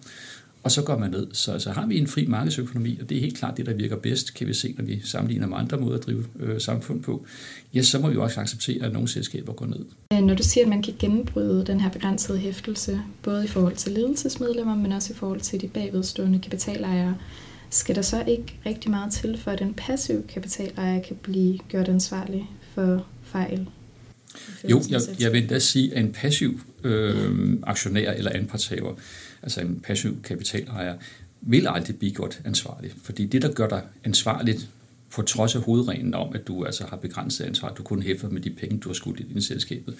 og 0.64 0.72
så 0.72 0.82
går 0.82 0.98
man 0.98 1.12
ned. 1.12 1.28
Så 1.34 1.52
altså, 1.52 1.72
har 1.72 1.86
vi 1.86 1.98
en 1.98 2.08
fri 2.08 2.26
markedsøkonomi, 2.26 2.98
og 3.02 3.10
det 3.10 3.18
er 3.18 3.22
helt 3.22 3.38
klart 3.38 3.58
det, 3.58 3.66
der 3.66 3.74
virker 3.74 3.96
bedst, 3.96 4.34
kan 4.34 4.48
vi 4.48 4.54
se, 4.54 4.76
når 4.78 4.86
vi 4.86 5.02
sammenligner 5.04 5.48
med 5.48 5.58
andre 5.58 5.78
måder 5.78 5.98
at 5.98 6.06
drive 6.06 6.26
øh, 6.40 6.62
samfund 6.62 7.04
på, 7.04 7.26
ja, 7.74 7.82
så 7.82 8.00
må 8.00 8.10
vi 8.10 8.18
også 8.18 8.40
acceptere, 8.40 8.86
at 8.86 8.94
nogle 8.94 9.08
selskaber 9.08 9.54
går 9.54 9.66
ned. 9.66 9.86
Øh, 10.14 10.20
når 10.20 10.34
du 10.34 10.44
siger, 10.44 10.64
at 10.64 10.70
man 10.70 10.84
kan 10.84 10.94
gennembryde 11.00 11.66
den 11.66 11.80
her 11.80 11.90
begrænsede 11.90 12.38
hæftelse, 12.38 13.02
både 13.22 13.46
i 13.46 13.48
forhold 13.48 13.76
til 13.76 13.92
ledelsesmedlemmer, 13.92 14.76
men 14.76 14.92
også 14.92 15.14
i 15.14 15.16
forhold 15.16 15.40
til 15.40 15.62
de 15.62 15.68
bagvedstående 15.68 16.40
kapitalejere, 16.40 17.16
skal 17.70 17.96
der 17.96 18.02
så 18.02 18.24
ikke 18.28 18.60
rigtig 18.66 18.92
meget 18.92 19.14
til, 19.14 19.38
for 19.38 19.52
at 19.52 19.60
den 19.60 19.74
passive 19.74 20.24
kapitalejer 20.34 21.02
kan 21.02 21.16
blive 21.22 21.58
gjort 21.70 21.88
ansvarlig 21.88 22.50
for 22.74 23.06
fejl? 23.24 23.68
Jo, 24.70 24.82
jeg, 24.90 25.02
jeg 25.20 25.34
vil 25.34 25.50
da 25.50 25.60
sige, 25.60 25.96
at 25.96 26.04
en 26.04 26.12
passiv 26.12 26.60
øh, 26.84 27.54
aktionær 27.64 28.12
eller 28.12 28.32
anpartshaver, 28.32 28.96
altså 29.44 29.62
en 29.62 29.80
passiv 29.80 30.22
kapitalejer, 30.22 30.98
vil 31.42 31.68
aldrig 31.68 31.98
blive 31.98 32.14
godt 32.14 32.42
ansvarlig. 32.46 32.92
Fordi 33.04 33.26
det, 33.26 33.42
der 33.42 33.54
gør 33.54 33.68
dig 33.68 33.82
ansvarligt, 34.04 34.70
på 35.10 35.22
trods 35.22 35.56
af 35.56 35.62
hovedreglen 35.62 36.14
om, 36.14 36.36
at 36.36 36.48
du 36.48 36.66
altså 36.66 36.86
har 36.90 36.98
begrænset 36.98 37.46
ansvar, 37.46 37.70
at 37.70 37.78
du 37.78 37.84
kun 37.84 38.02
hæfter 38.02 38.30
med 38.30 38.42
de 38.42 38.50
penge, 38.50 38.78
du 38.78 38.90
har 38.90 38.94
skudt 38.94 39.20
i 39.20 39.24
din 39.24 39.42
selskabet. 39.42 39.96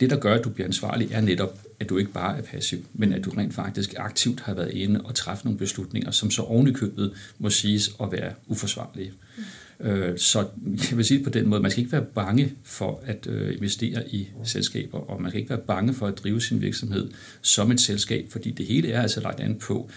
Det, 0.00 0.10
der 0.10 0.16
gør, 0.16 0.34
at 0.34 0.44
du 0.44 0.50
bliver 0.50 0.66
ansvarlig, 0.66 1.08
er 1.12 1.20
netop, 1.20 1.58
at 1.80 1.88
du 1.88 1.98
ikke 1.98 2.12
bare 2.12 2.38
er 2.38 2.42
passiv, 2.42 2.84
men 2.94 3.12
at 3.12 3.24
du 3.24 3.30
rent 3.30 3.54
faktisk 3.54 3.94
aktivt 3.98 4.40
har 4.40 4.54
været 4.54 4.70
inde 4.70 5.00
og 5.00 5.14
træffe 5.14 5.44
nogle 5.44 5.58
beslutninger, 5.58 6.10
som 6.10 6.30
så 6.30 6.42
ovenikøbet 6.42 7.12
må 7.38 7.50
siges 7.50 7.90
at 8.02 8.12
være 8.12 8.32
uforsvarlige. 8.46 9.12
Mm. 9.36 9.42
Øh, 9.80 10.18
så 10.18 10.46
jeg 10.90 10.96
vil 10.96 11.04
sige 11.04 11.18
det 11.18 11.24
på 11.24 11.30
den 11.30 11.48
måde, 11.48 11.62
man 11.62 11.70
skal 11.70 11.82
ikke 11.82 11.92
være 11.92 12.06
bange 12.14 12.52
for 12.62 13.02
at 13.06 13.26
øh, 13.26 13.54
investere 13.54 14.08
i 14.08 14.28
selskaber, 14.44 14.98
og 14.98 15.22
man 15.22 15.30
skal 15.30 15.40
ikke 15.40 15.50
være 15.50 15.60
bange 15.66 15.94
for 15.94 16.06
at 16.06 16.18
drive 16.18 16.40
sin 16.40 16.60
virksomhed 16.60 17.10
som 17.42 17.70
et 17.70 17.80
selskab, 17.80 18.26
fordi 18.30 18.50
det 18.50 18.66
hele 18.66 18.92
er 18.92 19.02
altså 19.02 19.20
lagt 19.20 19.40
an 19.40 19.58
på, 19.58 19.90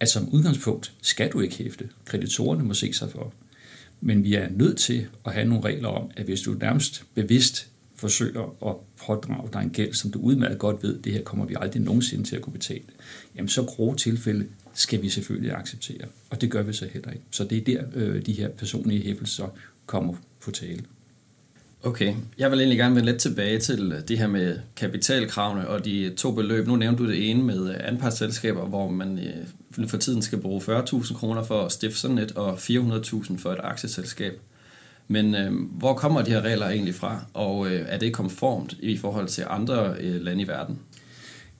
at 0.00 0.08
som 0.08 0.28
udgangspunkt 0.28 0.92
skal 1.02 1.32
du 1.32 1.40
ikke 1.40 1.56
hæfte. 1.56 1.88
Kreditorerne 2.04 2.64
må 2.64 2.74
se 2.74 2.92
sig 2.92 3.10
for. 3.10 3.32
Men 4.00 4.24
vi 4.24 4.34
er 4.34 4.48
nødt 4.50 4.78
til 4.78 5.06
at 5.26 5.32
have 5.32 5.46
nogle 5.46 5.64
regler 5.64 5.88
om, 5.88 6.10
at 6.16 6.24
hvis 6.24 6.40
du 6.40 6.52
nærmest 6.52 7.04
bevidst 7.14 7.68
forsøger 7.98 8.68
at 8.68 8.76
pådrage 9.06 9.48
dig 9.52 9.60
en 9.60 9.70
gæld, 9.70 9.94
som 9.94 10.10
du 10.10 10.18
udmærket 10.18 10.58
godt 10.58 10.82
ved, 10.82 10.98
det 10.98 11.12
her 11.12 11.22
kommer 11.22 11.46
vi 11.46 11.54
aldrig 11.60 11.82
nogensinde 11.82 12.24
til 12.24 12.36
at 12.36 12.42
kunne 12.42 12.52
betale, 12.52 12.84
jamen 13.36 13.48
så 13.48 13.62
grove 13.62 13.96
tilfælde 13.96 14.46
skal 14.74 15.02
vi 15.02 15.08
selvfølgelig 15.08 15.52
acceptere. 15.52 16.06
Og 16.30 16.40
det 16.40 16.50
gør 16.50 16.62
vi 16.62 16.72
så 16.72 16.88
heller 16.92 17.10
ikke. 17.10 17.24
Så 17.30 17.44
det 17.44 17.58
er 17.58 17.64
der, 17.64 17.84
øh, 17.94 18.26
de 18.26 18.32
her 18.32 18.48
personlige 18.48 19.04
hæftelser 19.04 19.48
kommer 19.86 20.14
på 20.40 20.50
tale. 20.50 20.84
Okay, 21.82 22.14
jeg 22.38 22.50
vil 22.50 22.58
egentlig 22.58 22.78
gerne 22.78 22.94
vende 22.94 23.10
lidt 23.10 23.20
tilbage 23.20 23.58
til 23.58 23.92
øh, 23.92 24.08
det 24.08 24.18
her 24.18 24.26
med 24.26 24.58
kapitalkravene 24.76 25.68
og 25.68 25.84
de 25.84 26.14
to 26.16 26.32
beløb. 26.32 26.66
Nu 26.66 26.76
nævnte 26.76 27.02
du 27.02 27.08
det 27.08 27.30
ene 27.30 27.42
med 27.42 27.70
øh, 27.70 27.76
anpartsselskaber, 27.80 28.66
hvor 28.66 28.90
man 28.90 29.18
øh, 29.18 29.88
for 29.88 29.96
tiden 29.96 30.22
skal 30.22 30.38
bruge 30.38 30.60
40.000 30.60 31.14
kroner 31.14 31.42
for 31.42 31.62
at 31.62 31.72
stifte 31.72 31.98
sådan 31.98 32.18
et, 32.18 32.32
og 32.32 32.54
400.000 32.54 33.38
for 33.38 33.52
et 33.52 33.60
aktieselskab. 33.62 34.40
Men 35.08 35.34
øh, 35.34 35.52
hvor 35.78 35.94
kommer 35.94 36.22
de 36.22 36.30
her 36.30 36.40
regler 36.40 36.68
egentlig 36.68 36.94
fra, 36.94 37.24
og 37.34 37.66
øh, 37.66 37.86
er 37.88 37.98
det 37.98 38.12
konformt 38.12 38.76
i 38.80 38.96
forhold 38.96 39.28
til 39.28 39.44
andre 39.48 39.94
øh, 40.00 40.20
lande 40.20 40.42
i 40.42 40.48
verden? 40.48 40.78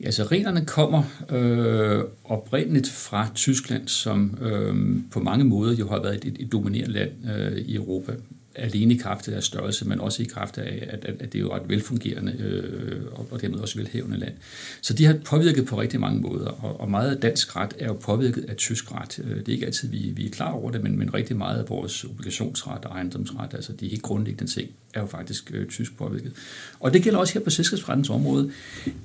Ja, 0.00 0.10
så 0.10 0.22
reglerne 0.22 0.64
kommer 0.64 1.02
øh, 1.30 2.04
oprindeligt 2.24 2.88
fra 2.88 3.28
Tyskland, 3.34 3.88
som 3.88 4.38
øh, 4.42 4.96
på 5.10 5.20
mange 5.20 5.44
måder 5.44 5.74
jo 5.74 5.88
har 5.88 6.02
været 6.02 6.24
et, 6.24 6.36
et 6.40 6.52
dominerende 6.52 6.92
land 6.92 7.10
øh, 7.36 7.58
i 7.58 7.74
Europa 7.74 8.12
alene 8.58 8.94
i 8.94 8.96
kraft 8.96 9.28
af 9.28 9.32
deres 9.32 9.44
størrelse, 9.44 9.88
men 9.88 10.00
også 10.00 10.22
i 10.22 10.26
kraft 10.26 10.58
af, 10.58 10.88
at, 10.90 11.04
at, 11.04 11.16
at 11.20 11.32
det 11.32 11.38
er 11.38 11.42
jo 11.42 11.54
ret 11.54 11.62
velfungerende 11.68 12.32
øh, 12.38 13.02
og 13.30 13.40
dermed 13.40 13.58
også 13.58 13.78
velhævende 13.78 14.18
land. 14.18 14.32
Så 14.80 14.94
de 14.94 15.04
har 15.04 15.16
påvirket 15.24 15.66
på 15.66 15.80
rigtig 15.80 16.00
mange 16.00 16.20
måder, 16.20 16.46
og, 16.46 16.80
og 16.80 16.90
meget 16.90 17.14
af 17.14 17.20
dansk 17.20 17.56
ret 17.56 17.74
er 17.78 17.86
jo 17.86 17.92
påvirket 17.92 18.44
af 18.48 18.56
tysk 18.56 18.92
ret. 18.92 19.18
Øh, 19.24 19.36
det 19.36 19.48
er 19.48 19.52
ikke 19.52 19.66
altid, 19.66 19.88
vi, 19.88 20.12
vi 20.16 20.26
er 20.26 20.30
klar 20.30 20.52
over 20.52 20.70
det, 20.70 20.82
men, 20.82 20.98
men 20.98 21.14
rigtig 21.14 21.36
meget 21.36 21.58
af 21.62 21.68
vores 21.68 22.04
obligationsret 22.04 22.84
og 22.84 22.90
ejendomsret, 22.90 23.54
altså 23.54 23.72
de 23.72 23.88
helt 23.88 24.02
grundlæggende 24.02 24.52
ting, 24.52 24.70
er 24.94 25.00
jo 25.00 25.06
faktisk 25.06 25.50
øh, 25.54 25.66
tysk 25.66 25.96
påvirket. 25.96 26.32
Og 26.80 26.92
det 26.92 27.02
gælder 27.02 27.18
også 27.18 27.34
her 27.34 27.40
på 27.40 27.50
selskabsrettens 27.50 28.10
område. 28.10 28.50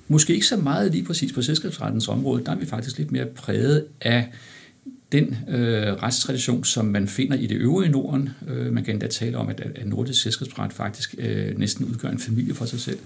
Måske 0.08 0.34
ikke 0.34 0.46
så 0.46 0.58
meget 0.58 0.92
lige 0.92 1.06
præcis 1.06 1.34
på 1.34 1.42
selskabsrettens 1.42 2.08
område, 2.08 2.44
der 2.46 2.52
er 2.52 2.56
vi 2.56 2.66
faktisk 2.66 2.98
lidt 2.98 3.12
mere 3.12 3.26
præget 3.26 3.86
af 4.02 4.30
den 5.14 5.38
øh, 5.50 5.94
retstradition, 5.94 6.64
som 6.64 6.86
man 6.86 7.08
finder 7.08 7.38
i 7.38 7.46
det 7.46 7.56
øvrige 7.56 7.92
Norden. 7.92 8.30
Øh, 8.48 8.74
man 8.74 8.84
kan 8.84 8.94
endda 8.94 9.08
tale 9.08 9.38
om, 9.38 9.50
at, 9.50 9.60
at 9.60 9.88
nordisk 9.88 10.22
selskabsret 10.22 10.74
faktisk 10.74 11.16
øh, 11.18 11.60
næsten 11.60 11.86
udgør 11.86 12.10
en 12.10 12.20
familie 12.20 12.54
for 12.54 12.66
sig 12.66 12.80
selv. 12.80 13.00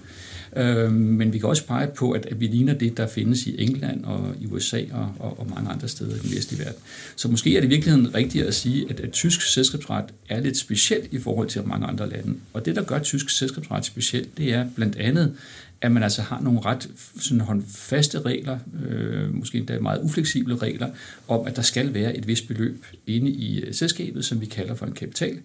Øh, 0.56 0.92
men 0.92 1.32
vi 1.32 1.38
kan 1.38 1.48
også 1.48 1.66
pege 1.66 1.88
på, 1.96 2.10
at, 2.10 2.26
at 2.26 2.40
vi 2.40 2.46
ligner 2.46 2.74
det, 2.74 2.96
der 2.96 3.06
findes 3.06 3.46
i 3.46 3.62
England 3.62 4.04
og 4.04 4.34
i 4.40 4.46
USA 4.46 4.82
og, 4.92 5.14
og, 5.18 5.40
og 5.40 5.46
mange 5.54 5.70
andre 5.70 5.88
steder 5.88 6.14
i 6.14 6.18
den 6.18 6.36
vestlige 6.36 6.64
verden. 6.64 6.82
Så 7.16 7.28
måske 7.28 7.56
er 7.56 7.60
det 7.60 7.66
i 7.66 7.70
virkeligheden 7.70 8.14
rigtigt 8.14 8.46
at 8.46 8.54
sige, 8.54 8.86
at, 8.90 9.00
at 9.00 9.10
tysk 9.12 9.40
selskabsret 9.40 10.04
er 10.28 10.40
lidt 10.40 10.56
specielt 10.56 11.12
i 11.12 11.18
forhold 11.18 11.48
til 11.48 11.62
mange 11.66 11.86
andre 11.86 12.08
lande. 12.08 12.34
Og 12.52 12.64
det, 12.64 12.76
der 12.76 12.82
gør 12.82 12.98
tysk 12.98 13.30
selskabsret 13.30 13.84
specielt, 13.84 14.38
det 14.38 14.54
er 14.54 14.66
blandt 14.76 14.96
andet, 14.96 15.34
at 15.80 15.92
man 15.92 16.02
altså 16.02 16.22
har 16.22 16.40
nogle 16.40 16.60
ret 16.60 16.90
sådan 17.20 17.40
håndfaste 17.40 18.20
regler, 18.20 18.58
øh, 18.88 19.34
måske 19.34 19.58
endda 19.58 19.78
meget 19.78 20.02
ufleksible 20.02 20.56
regler, 20.56 20.90
om 21.28 21.46
at 21.46 21.56
der 21.56 21.62
skal 21.62 21.94
være 21.94 22.16
et 22.16 22.26
vist 22.26 22.48
beløb 22.48 22.86
inde 23.06 23.30
i 23.30 23.60
øh, 23.60 23.74
selskabet, 23.74 24.24
som 24.24 24.40
vi 24.40 24.46
kalder 24.46 24.74
for 24.74 24.86
en 24.86 24.92
kapital, 24.92 25.38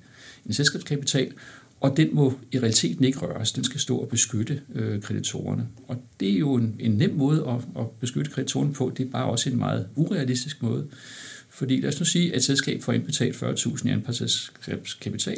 en 0.46 0.54
selskabskapital, 0.54 1.32
og 1.82 1.98
den 1.98 2.10
må 2.16 2.34
i 2.52 2.60
realiteten 2.60 3.06
ikke 3.06 3.20
røres. 3.20 3.52
Den 3.52 3.63
skal 3.63 3.80
stå 3.80 3.98
og 3.98 4.10
beskytte 4.10 4.62
øh, 4.75 5.02
kreditorerne. 5.02 5.68
Og 5.88 6.04
det 6.20 6.34
er 6.34 6.38
jo 6.38 6.54
en, 6.54 6.75
en 6.80 6.92
nem 6.92 7.13
måde 7.16 7.46
at, 7.48 7.82
at 7.84 7.90
beskytte 8.00 8.32
kreditorerne 8.32 8.74
på. 8.74 8.94
Det 8.98 9.06
er 9.06 9.10
bare 9.12 9.25
også 9.25 9.50
en 9.50 9.58
meget 9.58 9.88
urealistisk 9.96 10.63
måde. 10.63 10.88
Fordi 11.50 11.82
lad 11.82 11.90
os 11.90 12.00
nu 12.00 12.06
sige, 12.06 12.32
at 12.32 12.38
et 12.38 12.44
selskab 12.44 12.84
får 12.84 12.94
indbetalt 12.94 13.36
40.000 13.36 13.88
i 13.88 13.92
anpartselskabskapital 13.92 15.38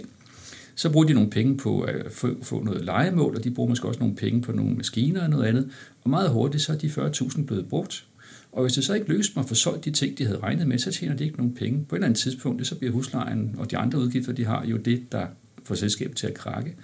så 0.76 0.92
bruger 0.92 1.08
de 1.08 1.14
nogle 1.14 1.30
penge 1.30 1.58
på 1.58 1.82
at 1.82 2.12
få, 2.12 2.36
få 2.44 2.64
noget 2.64 2.86
legemål, 2.86 3.36
og 3.36 3.44
de 3.44 3.52
bruger 3.52 3.70
måske 3.70 3.88
også 3.88 4.00
nogle 4.00 4.16
penge 4.16 4.42
på 4.42 4.52
nogle 4.52 4.76
maskiner 4.76 5.24
og 5.24 5.30
noget 5.30 5.46
andet. 5.46 5.70
Og 6.04 6.10
meget 6.10 6.30
hurtigt 6.30 6.64
så 6.64 6.74
er 6.74 6.78
de 6.78 6.88
40.000 6.88 7.46
blevet 7.46 7.68
brugt. 7.68 8.06
Og 8.52 8.62
hvis 8.62 8.74
det 8.74 8.84
så 8.84 8.94
ikke 8.94 9.10
lykkes 9.10 9.36
mig 9.36 9.44
at 9.44 9.50
få 9.50 9.56
solgt 9.56 9.86
de 9.86 9.92
ting, 9.92 10.18
de 10.18 10.26
havde 10.26 10.40
regnet 10.40 10.68
med, 10.68 10.80
så 10.80 10.92
tjener 10.92 11.16
de 11.16 11.24
ikke 11.24 11.38
nogen 11.38 11.54
penge. 11.54 11.86
På 11.90 11.96
et 11.96 11.98
eller 11.98 12.08
andet 12.08 12.20
tidspunkt, 12.20 12.68
så 12.68 12.76
bliver 12.76 12.94
huslejen 12.94 13.56
og 13.58 13.72
de 13.72 13.78
andre 13.78 14.00
udgifter, 14.00 14.34
de 14.34 14.46
har, 14.46 14.66
jo 14.66 14.78
det, 14.78 15.12
der 15.12 15.26
får 15.64 15.76
selskabet 15.76 16.18
til 16.18 16.28
at 16.28 16.34
krakke. 16.34 16.76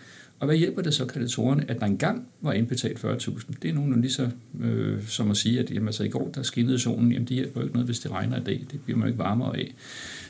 Og 0.41 0.47
hvad 0.47 0.57
hjælper 0.57 0.81
det 0.81 0.93
så 0.93 1.05
kreditorerne, 1.05 1.65
at 1.67 1.79
der 1.79 1.85
engang 1.85 2.27
var 2.41 2.53
indbetalt 2.53 3.05
40.000? 3.05 3.53
Det 3.61 3.69
er 3.69 3.73
nogen 3.73 4.01
lige 4.01 4.11
så 4.11 4.29
øh, 4.61 5.07
som 5.07 5.31
at 5.31 5.37
sige, 5.37 5.59
at 5.59 5.71
jamen, 5.71 5.87
altså, 5.87 6.03
i 6.03 6.09
går 6.09 6.31
der 6.35 6.43
skinnede 6.43 6.79
solen, 6.79 7.11
jamen 7.11 7.27
det 7.27 7.35
hjælper 7.35 7.61
jo 7.61 7.65
ikke 7.65 7.73
noget, 7.73 7.87
hvis 7.87 7.99
det 7.99 8.11
regner 8.11 8.37
i 8.37 8.43
dag. 8.43 8.65
Det 8.71 8.81
bliver 8.81 8.97
man 8.97 9.07
jo 9.07 9.11
ikke 9.11 9.19
varmere 9.19 9.57
af. 9.57 9.73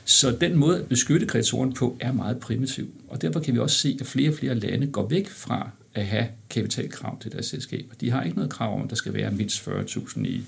Så 0.04 0.36
den 0.40 0.56
måde 0.56 0.78
at 0.78 0.86
beskytte 0.86 1.26
kreditoren 1.26 1.72
på 1.72 1.96
er 2.00 2.12
meget 2.12 2.38
primitiv. 2.38 2.88
Og 3.08 3.22
derfor 3.22 3.40
kan 3.40 3.54
vi 3.54 3.58
også 3.58 3.78
se, 3.78 3.96
at 4.00 4.06
flere 4.06 4.30
og 4.30 4.34
flere 4.34 4.54
lande 4.54 4.86
går 4.86 5.08
væk 5.08 5.28
fra 5.28 5.70
at 5.94 6.06
have 6.06 6.26
kapitalkrav 6.50 7.20
til 7.20 7.32
deres 7.32 7.46
selskaber. 7.46 7.94
De 8.00 8.10
har 8.10 8.22
ikke 8.22 8.36
noget 8.36 8.50
krav 8.50 8.74
om, 8.74 8.82
at 8.82 8.90
der 8.90 8.96
skal 8.96 9.14
være 9.14 9.30
mindst 9.30 9.68
40.000 9.68 10.24
i, 10.24 10.44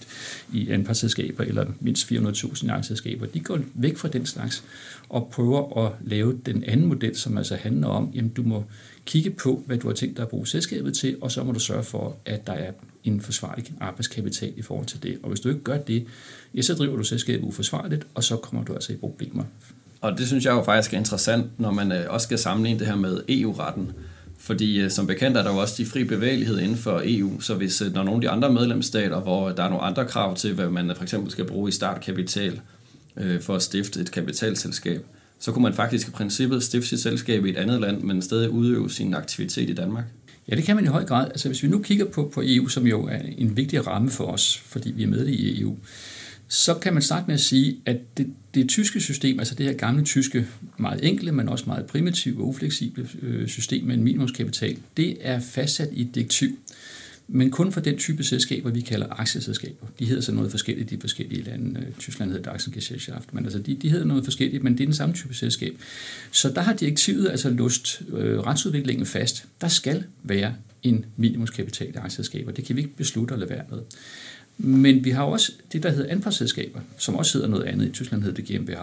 i 0.52 0.70
anpartsselskaber 0.70 1.44
eller 1.44 1.66
mindst 1.80 2.12
400.000 2.12 2.66
i 2.66 2.68
aktieselskaber. 2.68 3.26
De 3.26 3.40
går 3.40 3.60
væk 3.74 3.96
fra 3.96 4.08
den 4.08 4.26
slags 4.26 4.64
og 5.08 5.28
prøver 5.32 5.86
at 5.86 5.92
lave 6.04 6.40
den 6.46 6.64
anden 6.64 6.86
model, 6.86 7.16
som 7.16 7.38
altså 7.38 7.56
handler 7.56 7.88
om, 7.88 8.10
jamen 8.14 8.30
du 8.30 8.42
må 8.42 8.64
kigge 9.06 9.30
på, 9.30 9.62
hvad 9.66 9.78
du 9.78 9.86
har 9.86 9.94
tænkt 9.94 10.16
dig 10.16 10.22
at 10.22 10.28
bruge 10.28 10.46
selskabet 10.46 10.94
til, 10.94 11.16
og 11.20 11.32
så 11.32 11.44
må 11.44 11.52
du 11.52 11.60
sørge 11.60 11.84
for, 11.84 12.16
at 12.24 12.46
der 12.46 12.52
er 12.52 12.72
en 13.04 13.20
forsvarlig 13.20 13.64
arbejdskapital 13.80 14.52
i 14.56 14.62
forhold 14.62 14.86
til 14.86 15.02
det. 15.02 15.18
Og 15.22 15.28
hvis 15.28 15.40
du 15.40 15.48
ikke 15.48 15.60
gør 15.60 15.78
det, 15.78 16.06
ja, 16.54 16.62
så 16.62 16.74
driver 16.74 16.96
du 16.96 17.04
selskabet 17.04 17.44
uforsvarligt, 17.44 18.06
og 18.14 18.24
så 18.24 18.36
kommer 18.36 18.64
du 18.64 18.74
altså 18.74 18.92
i 18.92 18.96
problemer. 18.96 19.44
Og 20.00 20.18
det 20.18 20.26
synes 20.26 20.44
jeg 20.44 20.52
jo 20.52 20.62
faktisk 20.62 20.94
er 20.94 20.98
interessant, 20.98 21.60
når 21.60 21.70
man 21.70 21.92
øh, 21.92 22.04
også 22.08 22.24
skal 22.24 22.38
sammenligne 22.38 22.78
det 22.78 22.86
her 22.86 22.96
med 22.96 23.22
EU-retten. 23.28 23.92
Fordi 24.38 24.80
øh, 24.80 24.90
som 24.90 25.06
bekendt 25.06 25.36
er 25.36 25.42
der 25.42 25.52
jo 25.52 25.56
også 25.56 25.74
de 25.78 25.86
fri 25.86 26.04
bevægelighed 26.04 26.58
inden 26.58 26.76
for 26.76 27.02
EU, 27.04 27.40
så 27.40 27.54
hvis 27.54 27.82
øh, 27.82 27.94
der 27.94 28.00
er 28.00 28.04
nogle 28.04 28.16
af 28.16 28.20
de 28.20 28.30
andre 28.30 28.52
medlemsstater, 28.52 29.20
hvor 29.20 29.50
der 29.50 29.62
er 29.62 29.68
nogle 29.68 29.84
andre 29.84 30.06
krav 30.06 30.36
til, 30.36 30.54
hvad 30.54 30.68
man 30.68 30.92
for 30.96 31.02
eksempel 31.02 31.30
skal 31.30 31.44
bruge 31.44 31.68
i 31.68 31.72
startkapital 31.72 32.60
for 33.40 33.54
at 33.54 33.62
stifte 33.62 34.00
et 34.00 34.10
kapitalselskab, 34.10 35.06
så 35.44 35.52
kunne 35.52 35.62
man 35.62 35.74
faktisk 35.74 36.08
i 36.08 36.10
princippet 36.10 36.62
stifte 36.62 36.88
sit 36.88 37.00
selskab 37.00 37.44
i 37.44 37.50
et 37.50 37.56
andet 37.56 37.80
land, 37.80 38.02
men 38.02 38.22
stadig 38.22 38.50
udøve 38.50 38.90
sin 38.90 39.14
aktivitet 39.14 39.70
i 39.70 39.72
Danmark. 39.72 40.04
Ja, 40.48 40.56
det 40.56 40.64
kan 40.64 40.76
man 40.76 40.84
i 40.84 40.88
høj 40.88 41.04
grad. 41.04 41.26
Altså 41.26 41.48
hvis 41.48 41.62
vi 41.62 41.68
nu 41.68 41.82
kigger 41.82 42.04
på, 42.04 42.30
på 42.34 42.42
EU, 42.44 42.68
som 42.68 42.86
jo 42.86 43.06
er 43.06 43.18
en 43.38 43.56
vigtig 43.56 43.86
ramme 43.86 44.10
for 44.10 44.24
os, 44.24 44.58
fordi 44.66 44.90
vi 44.90 45.02
er 45.02 45.06
med 45.06 45.26
i 45.26 45.60
EU, 45.60 45.76
så 46.48 46.74
kan 46.74 46.92
man 46.92 47.02
starte 47.02 47.26
med 47.26 47.34
at 47.34 47.40
sige, 47.40 47.76
at 47.86 47.96
det, 48.16 48.26
det 48.54 48.68
tyske 48.68 49.00
system, 49.00 49.38
altså 49.38 49.54
det 49.54 49.66
her 49.66 49.72
gamle 49.72 50.04
tyske, 50.04 50.46
meget 50.78 51.08
enkle, 51.08 51.32
men 51.32 51.48
også 51.48 51.64
meget 51.66 51.86
primitive 51.86 52.40
og 52.40 52.48
ufleksible 52.48 53.08
øh, 53.22 53.48
system 53.48 53.84
med 53.84 53.94
en 53.94 54.04
minimumskapital, 54.04 54.76
det 54.96 55.16
er 55.20 55.40
fastsat 55.40 55.88
i 55.92 56.02
et 56.02 56.14
direktiv 56.14 56.58
men 57.28 57.50
kun 57.50 57.72
for 57.72 57.80
den 57.80 57.98
type 57.98 58.24
selskaber, 58.24 58.70
vi 58.70 58.80
kalder 58.80 59.06
aktieselskaber. 59.10 59.86
De 59.98 60.04
hedder 60.04 60.22
så 60.22 60.32
noget 60.32 60.50
forskelligt 60.50 60.92
i 60.92 60.94
de 60.94 61.00
forskellige 61.00 61.42
lande. 61.42 61.80
Øh, 61.80 61.86
Tyskland 61.98 62.32
hedder 62.32 62.50
Aktiengesellschaft, 62.50 63.34
men 63.34 63.44
altså 63.44 63.58
de, 63.58 63.74
de 63.74 63.90
hedder 63.90 64.04
noget 64.04 64.24
forskelligt, 64.24 64.62
men 64.62 64.72
det 64.72 64.80
er 64.80 64.86
den 64.86 64.94
samme 64.94 65.14
type 65.14 65.34
selskab. 65.34 65.74
Så 66.30 66.50
der 66.50 66.60
har 66.60 66.72
direktivet 66.72 67.30
altså 67.30 67.50
lust 67.50 68.02
øh, 68.12 68.38
retsudviklingen 68.40 69.06
fast. 69.06 69.46
Der 69.60 69.68
skal 69.68 70.04
være 70.22 70.54
en 70.82 71.06
minimumskapital 71.16 71.88
i 71.88 71.96
aktieselskaber. 71.96 72.52
Det 72.52 72.64
kan 72.64 72.76
vi 72.76 72.80
ikke 72.80 72.96
beslutte 72.96 73.34
at 73.34 73.40
lade 73.40 73.50
være 73.50 73.64
med. 73.70 73.78
Men 74.58 75.04
vi 75.04 75.10
har 75.10 75.22
også 75.22 75.52
det, 75.72 75.82
der 75.82 75.90
hedder 75.90 76.10
anpartsselskaber, 76.10 76.80
som 76.98 77.14
også 77.14 77.38
hedder 77.38 77.48
noget 77.48 77.64
andet. 77.64 77.86
I 77.86 77.90
Tyskland 77.90 78.22
hedder 78.22 78.42
det 78.42 78.44
GmbH. 78.44 78.78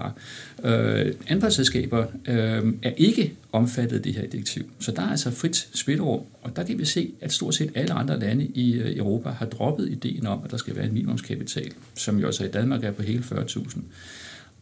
Øh, 0.63 1.13
anpartsselskaber 1.27 2.05
øh, 2.27 2.73
er 2.83 2.91
ikke 2.97 3.33
omfattet 3.51 3.97
af 3.97 4.03
det 4.03 4.13
her 4.13 4.27
direktiv. 4.27 4.63
Så 4.79 4.91
der 4.91 5.01
er 5.01 5.09
altså 5.09 5.31
frit 5.31 5.69
spilrum, 5.73 6.21
og 6.41 6.55
der 6.55 6.63
kan 6.63 6.79
vi 6.79 6.85
se, 6.85 7.11
at 7.21 7.33
stort 7.33 7.55
set 7.55 7.71
alle 7.75 7.93
andre 7.93 8.19
lande 8.19 8.45
i 8.45 8.73
øh, 8.73 8.97
Europa 8.97 9.29
har 9.29 9.45
droppet 9.45 9.89
ideen 9.89 10.27
om, 10.27 10.41
at 10.45 10.51
der 10.51 10.57
skal 10.57 10.75
være 10.75 10.85
en 10.85 10.93
minimumskapital, 10.93 11.71
som 11.95 12.19
jo 12.19 12.25
altså 12.25 12.43
i 12.43 12.47
Danmark 12.47 12.83
er 12.83 12.91
på 12.91 13.01
hele 13.01 13.23
40.000. 13.31 13.79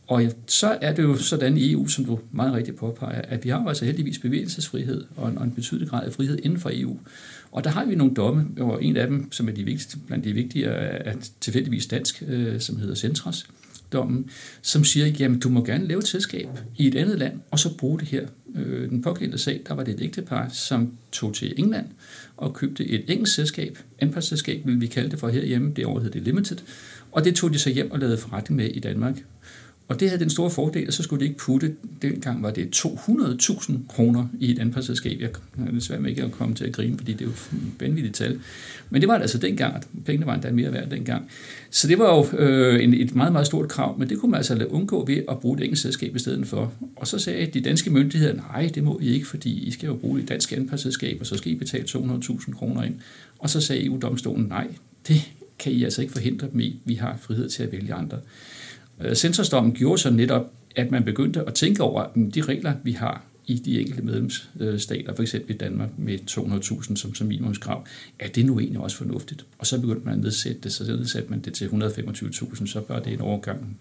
Og 0.08 0.24
så 0.48 0.78
er 0.82 0.94
det 0.94 1.04
jo 1.04 1.16
sådan 1.16 1.58
i 1.58 1.72
EU, 1.72 1.88
som 1.88 2.06
du 2.06 2.20
meget 2.32 2.54
rigtigt 2.54 2.78
påpeger, 2.78 3.22
at 3.22 3.44
vi 3.44 3.50
har 3.50 3.66
altså 3.68 3.86
heldigvis 3.86 4.20
bevægelsesfrihed 4.20 5.04
og 5.16 5.30
en, 5.30 5.38
og 5.38 5.44
en 5.44 5.52
betydelig 5.52 5.90
grad 5.90 6.06
af 6.06 6.14
frihed 6.14 6.40
inden 6.44 6.60
for 6.60 6.70
EU. 6.74 6.98
Og 7.52 7.64
der 7.64 7.70
har 7.70 7.86
vi 7.86 7.96
nogle 7.96 8.14
domme, 8.14 8.48
og 8.58 8.84
en 8.84 8.98
af 8.98 9.08
dem, 9.08 9.32
som 9.32 9.48
er 9.48 9.52
de 9.52 9.64
vigtigste, 9.64 9.98
blandt 10.08 10.26
de 10.26 10.34
vigtige, 10.34 10.66
er 10.66 11.16
tilfældigvis 11.42 11.88
dansk, 11.88 12.24
øh, 12.28 12.60
som 12.60 12.78
hedder 12.78 12.96
Centras 12.96 13.46
dommen, 13.94 14.30
som 14.62 14.84
siger, 14.84 15.08
jamen 15.08 15.40
du 15.40 15.50
må 15.50 15.64
gerne 15.66 15.88
lave 15.88 16.00
et 16.00 16.08
selskab 16.08 16.48
i 16.78 16.88
et 16.88 16.96
andet 16.96 17.20
land, 17.20 17.40
og 17.52 17.60
så 17.60 17.78
bruge 17.78 18.00
det 18.00 18.08
her. 18.08 18.28
Øh, 18.56 18.90
den 18.90 19.02
pågældende 19.02 19.38
sag, 19.38 19.62
der 19.68 19.74
var 19.74 19.84
det 19.84 19.94
et 19.94 20.02
ægtepar, 20.02 20.50
som 20.50 20.94
tog 21.12 21.34
til 21.34 21.54
England 21.58 21.86
og 22.38 22.54
købte 22.54 22.86
et 22.86 23.04
engelsk 23.08 23.36
selskab, 23.36 23.78
anpartsselskab 24.00 24.62
vil 24.66 24.82
vi 24.82 24.88
kalde 24.88 25.12
det 25.12 25.20
for 25.20 25.30
herhjemme, 25.30 25.74
det 25.76 26.02
hed 26.02 26.12
det 26.12 26.22
Limited, 26.22 26.58
og 27.12 27.26
det 27.26 27.36
tog 27.36 27.54
de 27.54 27.60
så 27.60 27.70
hjem 27.70 27.92
og 27.92 28.00
lavede 28.00 28.18
forretning 28.18 28.58
med 28.58 28.70
i 28.70 28.80
Danmark. 28.80 29.24
Og 29.90 30.00
det 30.00 30.10
havde 30.10 30.20
den 30.20 30.30
store 30.30 30.50
fordel, 30.50 30.88
at 30.88 30.94
så 30.94 31.04
skulle 31.04 31.20
de 31.20 31.26
ikke 31.26 31.40
putte, 31.40 31.76
dengang 32.02 32.44
var 32.44 32.52
det 32.52 32.76
200.000 32.76 33.74
kroner 33.88 34.28
i 34.40 34.52
et 34.52 34.60
anpartsselskab. 34.60 35.22
Jeg 35.22 35.30
er 35.68 35.72
desværre 35.72 36.02
med 36.02 36.10
ikke 36.10 36.24
at 36.24 36.32
komme 36.32 36.56
til 36.56 36.66
at 36.66 36.74
grine, 36.74 36.98
fordi 36.98 37.14
det 37.14 37.22
er 37.22 37.26
jo 37.26 37.32
vanvittigt 37.80 38.16
tal. 38.16 38.40
Men 38.90 39.02
det 39.02 39.10
var 39.10 39.16
det 39.16 39.22
altså 39.22 39.38
dengang, 39.38 39.76
at 39.76 39.88
pengene 40.06 40.26
var 40.26 40.34
endda 40.34 40.52
mere 40.52 40.74
værd 40.74 40.90
dengang. 40.90 41.32
Så 41.70 41.88
det 41.88 42.00
var 42.00 42.16
jo 42.16 42.38
øh, 42.38 42.84
en, 42.84 42.94
et 42.94 43.16
meget, 43.16 43.32
meget 43.32 43.48
stort 43.48 43.70
krav, 43.70 44.00
men 44.00 44.10
det 44.10 44.20
kunne 44.20 44.32
man 44.32 44.38
altså 44.38 44.56
lade 44.56 44.72
undgå 44.72 45.06
ved 45.06 45.24
at 45.30 45.40
bruge 45.40 45.58
et 45.58 45.64
engelsk 45.64 45.82
selskab 45.82 46.16
i 46.16 46.20
stedet 46.20 46.48
for. 46.48 46.74
Og 46.96 47.08
så 47.08 47.20
sagde 47.20 47.46
de 47.46 47.62
danske 47.62 47.90
myndigheder, 47.90 48.34
nej, 48.34 48.72
det 48.76 48.84
må 48.84 49.00
I 49.02 49.14
ikke, 49.14 49.28
fordi 49.28 49.64
I 49.68 49.72
skal 49.72 49.88
jo 49.88 49.96
bruge 49.96 50.22
et 50.22 50.30
dansk 50.30 50.52
anpartsselskab, 50.52 51.18
og 51.20 51.26
så 51.26 51.38
skal 51.38 51.52
I 51.52 51.56
betale 51.56 51.84
200.000 51.84 52.54
kroner 52.54 52.84
ind. 52.84 52.96
Og 53.40 53.50
så 53.50 53.62
sagde 53.62 53.86
EU-domstolen, 53.86 54.46
nej, 54.46 54.68
det 55.08 55.32
kan 55.60 55.72
I 55.72 55.84
altså 55.84 56.02
ikke 56.02 56.14
forhindre 56.14 56.48
dem 56.52 56.60
i. 56.60 56.80
Vi 56.86 56.94
har 56.94 57.18
frihed 57.22 57.50
til 57.50 57.64
at 57.64 57.72
vælge 57.72 57.94
andre. 57.94 58.18
Øh, 59.02 59.16
censorsdommen 59.16 59.74
gjorde 59.74 59.98
så 59.98 60.10
netop, 60.10 60.46
at 60.76 60.92
man 60.92 61.04
begyndte 61.04 61.44
at 61.48 61.54
tænke 61.54 61.84
over 61.84 62.06
mm, 62.16 62.32
de 62.32 62.42
regler, 62.42 62.74
vi 62.84 62.92
har 62.92 63.29
i 63.50 63.62
de 63.66 63.80
enkelte 63.82 64.02
medlemsstater, 64.02 65.16
for 65.16 65.22
eksempel 65.22 65.56
i 65.56 65.58
Danmark 65.58 65.90
med 65.98 66.20
200.000 66.32 66.96
som, 66.96 67.16
som 67.16 67.28
minimumskrav, 67.28 67.86
er 68.20 68.28
det 68.28 68.46
nu 68.46 68.60
egentlig 68.60 68.82
også 68.82 68.98
fornuftigt? 68.98 69.46
Og 69.60 69.68
så 69.68 69.82
begyndte 69.82 70.06
man 70.06 70.14
at 70.14 70.20
nedsætte 70.20 70.62
det, 70.64 70.72
så 70.72 70.84
nedsatte 70.84 71.30
man 71.30 71.40
det 71.40 71.54
til 71.54 71.66
125.000, 71.66 72.68
så 72.68 72.82
bør 72.82 73.00
det 73.00 73.14
en 73.14 73.22
overgang, 73.22 73.78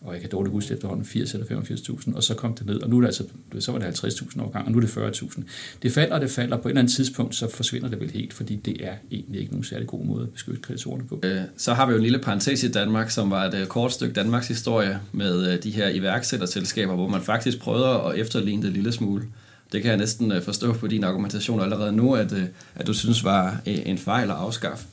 og 0.00 0.12
jeg 0.12 0.20
kan 0.20 0.30
dårligt 0.30 0.52
huske 0.52 0.74
efterhånden 0.74 1.06
80 1.06 1.34
eller 1.34 1.46
85.000, 1.46 2.16
og 2.16 2.22
så 2.22 2.34
kom 2.34 2.54
det 2.54 2.66
ned, 2.66 2.80
og 2.80 2.90
nu 2.90 2.96
er 2.96 3.00
det 3.00 3.06
altså, 3.06 3.24
så 3.58 3.72
var 3.72 3.78
det 3.78 4.04
50.000 4.04 4.40
overgang, 4.40 4.66
og 4.66 4.72
nu 4.72 4.78
er 4.78 4.82
det 4.82 4.88
40.000. 4.88 5.42
Det 5.82 5.92
falder, 5.92 6.14
og 6.14 6.20
det 6.20 6.30
falder, 6.30 6.56
på 6.56 6.68
et 6.68 6.72
eller 6.72 6.80
andet 6.80 6.94
tidspunkt, 6.94 7.34
så 7.34 7.50
forsvinder 7.50 7.88
det 7.88 8.00
vel 8.00 8.10
helt, 8.10 8.32
fordi 8.32 8.56
det 8.56 8.86
er 8.86 8.94
egentlig 9.10 9.40
ikke 9.40 9.52
nogen 9.52 9.64
særlig 9.64 9.86
god 9.86 10.04
måde 10.04 10.22
at 10.22 10.30
beskytte 10.30 10.60
kreditorerne 10.60 11.04
på. 11.04 11.20
Øh, 11.24 11.40
så 11.56 11.74
har 11.74 11.86
vi 11.86 11.92
jo 11.92 11.96
en 11.96 12.02
lille 12.02 12.18
parentes 12.18 12.64
i 12.64 12.70
Danmark, 12.70 13.10
som 13.10 13.30
var 13.30 13.44
et 13.44 13.54
øh, 13.54 13.66
kort 13.66 13.92
stykke 13.92 14.14
Danmarks 14.14 14.48
historie 14.48 15.00
med 15.12 15.52
øh, 15.52 15.62
de 15.62 15.70
her 15.70 15.88
iværksætterselskaber, 15.88 16.94
hvor 16.94 17.08
man 17.08 17.22
faktisk 17.22 17.58
prøvede 17.58 17.86
at 17.86 18.18
efterligne 18.18 18.62
det 18.62 18.72
lille 18.72 18.92
smule 18.92 19.07
smule. 19.08 19.24
Det 19.72 19.82
kan 19.82 19.90
jeg 19.90 19.98
næsten 19.98 20.32
øh, 20.32 20.42
forstå 20.42 20.72
på 20.72 20.86
din 20.86 21.04
argumentation 21.04 21.60
allerede 21.60 21.92
nu, 21.92 22.14
at, 22.14 22.32
øh, 22.32 22.44
at 22.74 22.86
du 22.86 22.92
synes 22.92 23.24
var 23.24 23.60
øh, 23.66 23.78
en 23.86 23.98
fejl 23.98 24.30
at 24.30 24.36
afskaffe. 24.36 24.86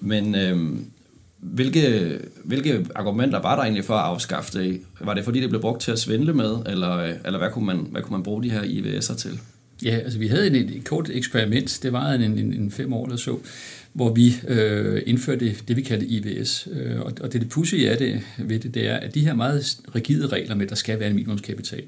Men 0.00 0.34
øhm, 0.34 0.84
hvilke, 1.38 2.18
hvilke 2.44 2.86
argumenter 2.94 3.42
var 3.42 3.56
der 3.56 3.62
egentlig 3.62 3.84
for 3.84 3.94
at 3.94 4.04
afskaffe 4.04 4.58
det? 4.58 4.80
Var 5.00 5.14
det 5.14 5.24
fordi, 5.24 5.40
det 5.40 5.48
blev 5.48 5.60
brugt 5.60 5.80
til 5.80 5.92
at 5.92 5.98
svindle 5.98 6.32
med, 6.32 6.56
eller, 6.66 7.14
eller 7.24 7.38
hvad, 7.38 7.50
kunne 7.50 7.66
man, 7.66 7.86
hvad 7.90 8.02
kunne 8.02 8.16
man 8.16 8.22
bruge 8.22 8.42
de 8.42 8.50
her 8.50 8.62
IVS'er 8.62 9.16
til? 9.16 9.40
Ja, 9.84 9.96
altså 9.96 10.18
vi 10.18 10.26
havde 10.26 10.46
en, 10.46 10.54
et 10.54 10.84
kort 10.84 11.10
eksperiment, 11.12 11.78
det 11.82 11.92
var 11.92 12.12
en, 12.12 12.22
en, 12.22 12.38
en 12.38 12.70
fem 12.70 12.92
år 12.92 13.04
eller 13.04 13.16
så, 13.16 13.38
hvor 13.92 14.12
vi 14.12 14.34
øh, 14.48 15.02
indførte 15.06 15.54
det, 15.68 15.76
vi 15.76 15.82
kaldte 15.82 16.06
IVS. 16.06 16.68
Øh, 16.72 17.00
og, 17.00 17.12
og 17.20 17.32
det, 17.32 17.40
det 17.40 17.48
pudsige 17.48 17.88
er 17.88 17.98
det 17.98 18.20
ved 18.38 18.58
det, 18.58 18.74
det 18.74 18.88
er, 18.88 18.96
at 18.96 19.14
de 19.14 19.20
her 19.20 19.34
meget 19.34 19.76
rigide 19.94 20.26
regler 20.26 20.54
med, 20.54 20.64
at 20.64 20.70
der 20.70 20.76
skal 20.76 21.00
være 21.00 21.08
en 21.08 21.14
minimumskapital, 21.14 21.82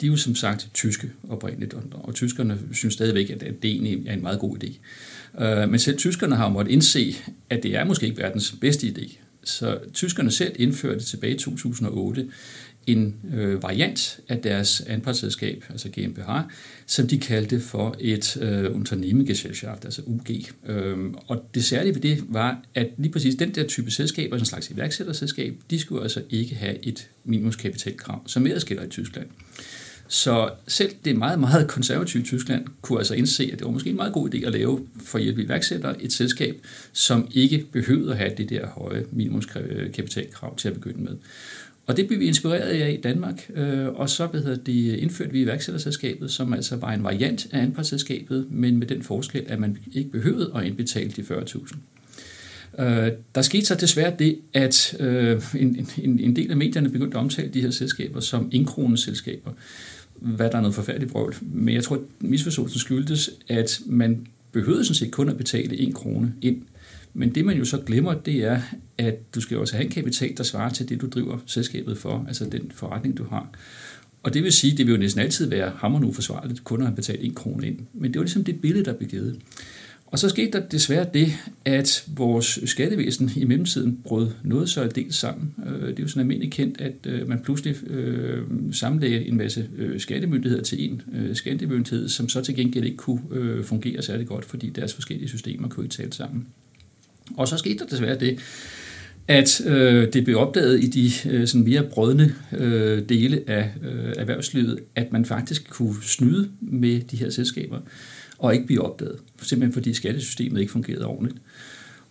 de 0.00 0.06
er 0.06 0.10
jo 0.10 0.16
som 0.16 0.34
sagt 0.34 0.68
tyske 0.74 1.10
oprindeligt, 1.28 1.74
og, 1.74 1.82
og 1.92 2.14
tyskerne 2.14 2.58
synes 2.72 2.94
stadigvæk, 2.94 3.30
at 3.30 3.40
det 3.40 3.70
egentlig 3.70 4.06
er 4.06 4.12
en 4.12 4.22
meget 4.22 4.40
god 4.40 4.56
idé. 4.64 4.78
Øh, 5.44 5.70
men 5.70 5.78
selv 5.78 5.98
tyskerne 5.98 6.36
har 6.36 6.48
måttet 6.48 6.72
indse, 6.72 7.16
at 7.50 7.62
det 7.62 7.76
er 7.76 7.84
måske 7.84 8.06
ikke 8.06 8.22
verdens 8.22 8.54
bedste 8.60 8.86
idé. 8.86 9.16
Så 9.44 9.78
tyskerne 9.94 10.30
selv 10.30 10.52
indførte 10.58 11.04
tilbage 11.04 11.34
i 11.34 11.38
2008 11.38 12.26
en 12.86 13.14
øh, 13.34 13.62
variant 13.62 14.20
af 14.28 14.38
deres 14.38 14.80
anpartsselskab, 14.80 15.64
altså 15.70 15.88
GmbH, 15.88 16.28
som 16.86 17.08
de 17.08 17.18
kaldte 17.18 17.60
for 17.60 17.96
et 18.00 18.36
øh, 18.36 18.76
Unternehmengesellschaft, 18.76 19.84
altså 19.84 20.02
UG. 20.06 20.30
Øhm, 20.66 21.14
og 21.26 21.44
det 21.54 21.64
særlige 21.64 21.94
ved 21.94 22.02
det 22.02 22.24
var, 22.28 22.62
at 22.74 22.88
lige 22.98 23.12
præcis 23.12 23.34
den 23.34 23.54
der 23.54 23.66
type 23.66 23.90
selskaber, 23.90 24.36
sådan 24.36 24.42
en 24.42 24.46
slags 24.46 24.70
iværksætterselskab, 24.70 25.54
de 25.70 25.78
skulle 25.78 26.02
altså 26.02 26.22
ikke 26.30 26.54
have 26.54 26.86
et 26.86 27.08
minimumskapitalkrav, 27.24 28.22
som 28.26 28.46
ellers 28.46 28.64
gælder 28.64 28.84
i 28.84 28.88
Tyskland. 28.88 29.26
Så 30.12 30.50
selv 30.68 30.90
det 31.04 31.16
meget, 31.16 31.40
meget 31.40 31.68
konservative 31.68 32.22
Tyskland 32.22 32.66
kunne 32.82 32.98
altså 32.98 33.14
indse, 33.14 33.50
at 33.52 33.58
det 33.58 33.64
var 33.64 33.70
måske 33.70 33.90
en 33.90 33.96
meget 33.96 34.12
god 34.12 34.34
idé 34.34 34.46
at 34.46 34.52
lave 34.52 34.86
for 35.04 35.18
hjælp 35.18 35.38
iværksættere 35.38 36.02
et 36.02 36.12
selskab, 36.12 36.56
som 36.92 37.28
ikke 37.34 37.66
behøvede 37.72 38.10
at 38.10 38.18
have 38.18 38.32
det 38.36 38.50
der 38.50 38.66
høje 38.66 39.04
minimumskapitalkrav 39.12 40.56
til 40.56 40.68
at 40.68 40.74
begynde 40.74 41.02
med. 41.02 41.16
Og 41.86 41.96
det 41.96 42.06
blev 42.06 42.20
vi 42.20 42.26
inspireret 42.26 42.82
af 42.82 42.92
i 42.92 42.96
Danmark, 42.96 43.50
øh, 43.54 43.86
og 43.86 44.10
så 44.10 44.26
hvad 44.26 44.40
hedder 44.40 44.62
det, 44.64 44.96
indførte 44.96 45.32
vi 45.32 45.42
iværksætterselskabet, 45.42 46.30
som 46.30 46.52
altså 46.52 46.76
var 46.76 46.92
en 46.92 47.04
variant 47.04 47.46
af 47.52 47.62
anpartsselskabet, 47.62 48.46
men 48.50 48.78
med 48.78 48.86
den 48.86 49.02
forskel, 49.02 49.44
at 49.46 49.60
man 49.60 49.78
ikke 49.92 50.10
behøvede 50.10 50.52
at 50.56 50.64
indbetale 50.64 51.10
de 51.10 51.22
40.000. 51.22 51.76
Øh, 52.78 53.12
der 53.34 53.42
skete 53.42 53.66
så 53.66 53.74
desværre 53.74 54.12
det, 54.18 54.38
at 54.52 54.96
øh, 55.00 55.42
en, 55.54 55.88
en, 55.98 56.20
en 56.20 56.36
del 56.36 56.50
af 56.50 56.56
medierne 56.56 56.90
begyndte 56.90 57.16
at 57.16 57.20
omtale 57.20 57.48
de 57.48 57.60
her 57.60 57.70
selskaber 57.70 58.20
som 58.20 58.48
indkroneselskaber, 58.52 59.50
hvad 60.20 60.50
der 60.50 60.56
er 60.56 60.60
noget 60.60 60.74
forfærdeligt 60.74 61.14
vrøvl. 61.14 61.34
Men 61.40 61.74
jeg 61.74 61.84
tror, 61.84 61.96
at 61.96 62.02
misforståelsen 62.20 62.80
skyldtes, 62.80 63.30
at 63.48 63.80
man 63.86 64.26
behøvede 64.52 64.84
sådan 64.84 64.94
set 64.94 65.10
kun 65.10 65.28
at 65.28 65.36
betale 65.36 65.78
en 65.78 65.92
krone 65.92 66.34
ind. 66.42 66.62
Men 67.14 67.34
det 67.34 67.44
man 67.44 67.58
jo 67.58 67.64
så 67.64 67.78
glemmer, 67.78 68.14
det 68.14 68.44
er, 68.44 68.60
at 68.98 69.34
du 69.34 69.40
skal 69.40 69.58
også 69.58 69.74
have 69.74 69.84
en 69.84 69.90
kapital, 69.90 70.36
der 70.36 70.42
svarer 70.42 70.70
til 70.70 70.88
det, 70.88 71.00
du 71.00 71.08
driver 71.08 71.38
selskabet 71.46 71.98
for, 71.98 72.24
altså 72.28 72.44
den 72.44 72.70
forretning, 72.74 73.18
du 73.18 73.24
har. 73.24 73.48
Og 74.22 74.34
det 74.34 74.42
vil 74.42 74.52
sige, 74.52 74.76
det 74.76 74.86
vil 74.86 74.92
jo 74.92 74.98
næsten 74.98 75.22
altid 75.22 75.48
være 75.48 75.72
hammerende 75.76 76.08
uforsvarligt, 76.08 76.64
kun 76.64 76.80
at 76.80 76.86
have 76.86 76.96
betalt 76.96 77.24
en 77.24 77.34
krone 77.34 77.66
ind. 77.66 77.78
Men 77.94 78.12
det 78.12 78.18
var 78.18 78.24
ligesom 78.24 78.44
det 78.44 78.60
billede, 78.60 78.84
der 78.84 78.92
blev 78.92 79.08
givet. 79.08 79.38
Og 80.10 80.18
så 80.18 80.28
skete 80.28 80.50
der 80.52 80.66
desværre 80.66 81.06
det, 81.14 81.32
at 81.64 82.04
vores 82.08 82.58
skattevæsen 82.64 83.30
i 83.36 83.44
mellemtiden 83.44 83.98
brød 84.04 84.30
noget 84.44 84.68
så 84.68 84.86
dels 84.86 85.16
sammen. 85.16 85.54
Øh, 85.66 85.88
det 85.88 85.98
er 85.98 86.02
jo 86.02 86.08
sådan 86.08 86.20
almindeligt 86.20 86.54
kendt, 86.54 86.80
at 86.80 86.94
øh, 87.06 87.28
man 87.28 87.40
pludselig 87.42 87.90
øh, 87.90 88.42
samlede 88.72 89.26
en 89.26 89.36
masse 89.36 89.68
skattemyndigheder 89.98 90.62
til 90.62 90.90
en 90.90 91.02
skattemyndighed, 91.34 92.08
som 92.08 92.28
så 92.28 92.40
til 92.40 92.54
gengæld 92.54 92.84
ikke 92.84 92.96
kunne 92.96 93.20
fungere 93.64 94.02
særlig 94.02 94.26
godt, 94.26 94.44
fordi 94.44 94.70
deres 94.70 94.94
forskellige 94.94 95.28
systemer 95.28 95.68
kunne 95.68 95.84
ikke 95.84 95.94
tale 95.94 96.12
sammen. 96.12 96.46
Og 97.36 97.48
så 97.48 97.56
skete 97.56 97.78
der 97.78 97.86
desværre 97.86 98.18
det, 98.18 98.38
at 99.28 99.66
øh, 99.66 100.12
det 100.12 100.24
blev 100.24 100.38
opdaget 100.38 100.84
i 100.84 100.86
de 100.86 101.30
øh, 101.30 101.46
sådan 101.46 101.64
mere 101.64 101.82
brødne 101.82 102.34
øh, 102.58 103.08
dele 103.08 103.42
af 103.46 103.70
øh, 103.82 104.12
erhvervslivet, 104.16 104.78
at 104.94 105.12
man 105.12 105.24
faktisk 105.24 105.70
kunne 105.70 105.94
snyde 106.02 106.48
med 106.60 107.00
de 107.00 107.16
her 107.16 107.30
selskaber 107.30 107.80
og 108.40 108.54
ikke 108.54 108.66
blive 108.66 108.82
opdaget, 108.82 109.18
simpelthen 109.42 109.72
fordi 109.72 109.94
skattesystemet 109.94 110.60
ikke 110.60 110.72
fungerede 110.72 111.06
ordentligt. 111.06 111.38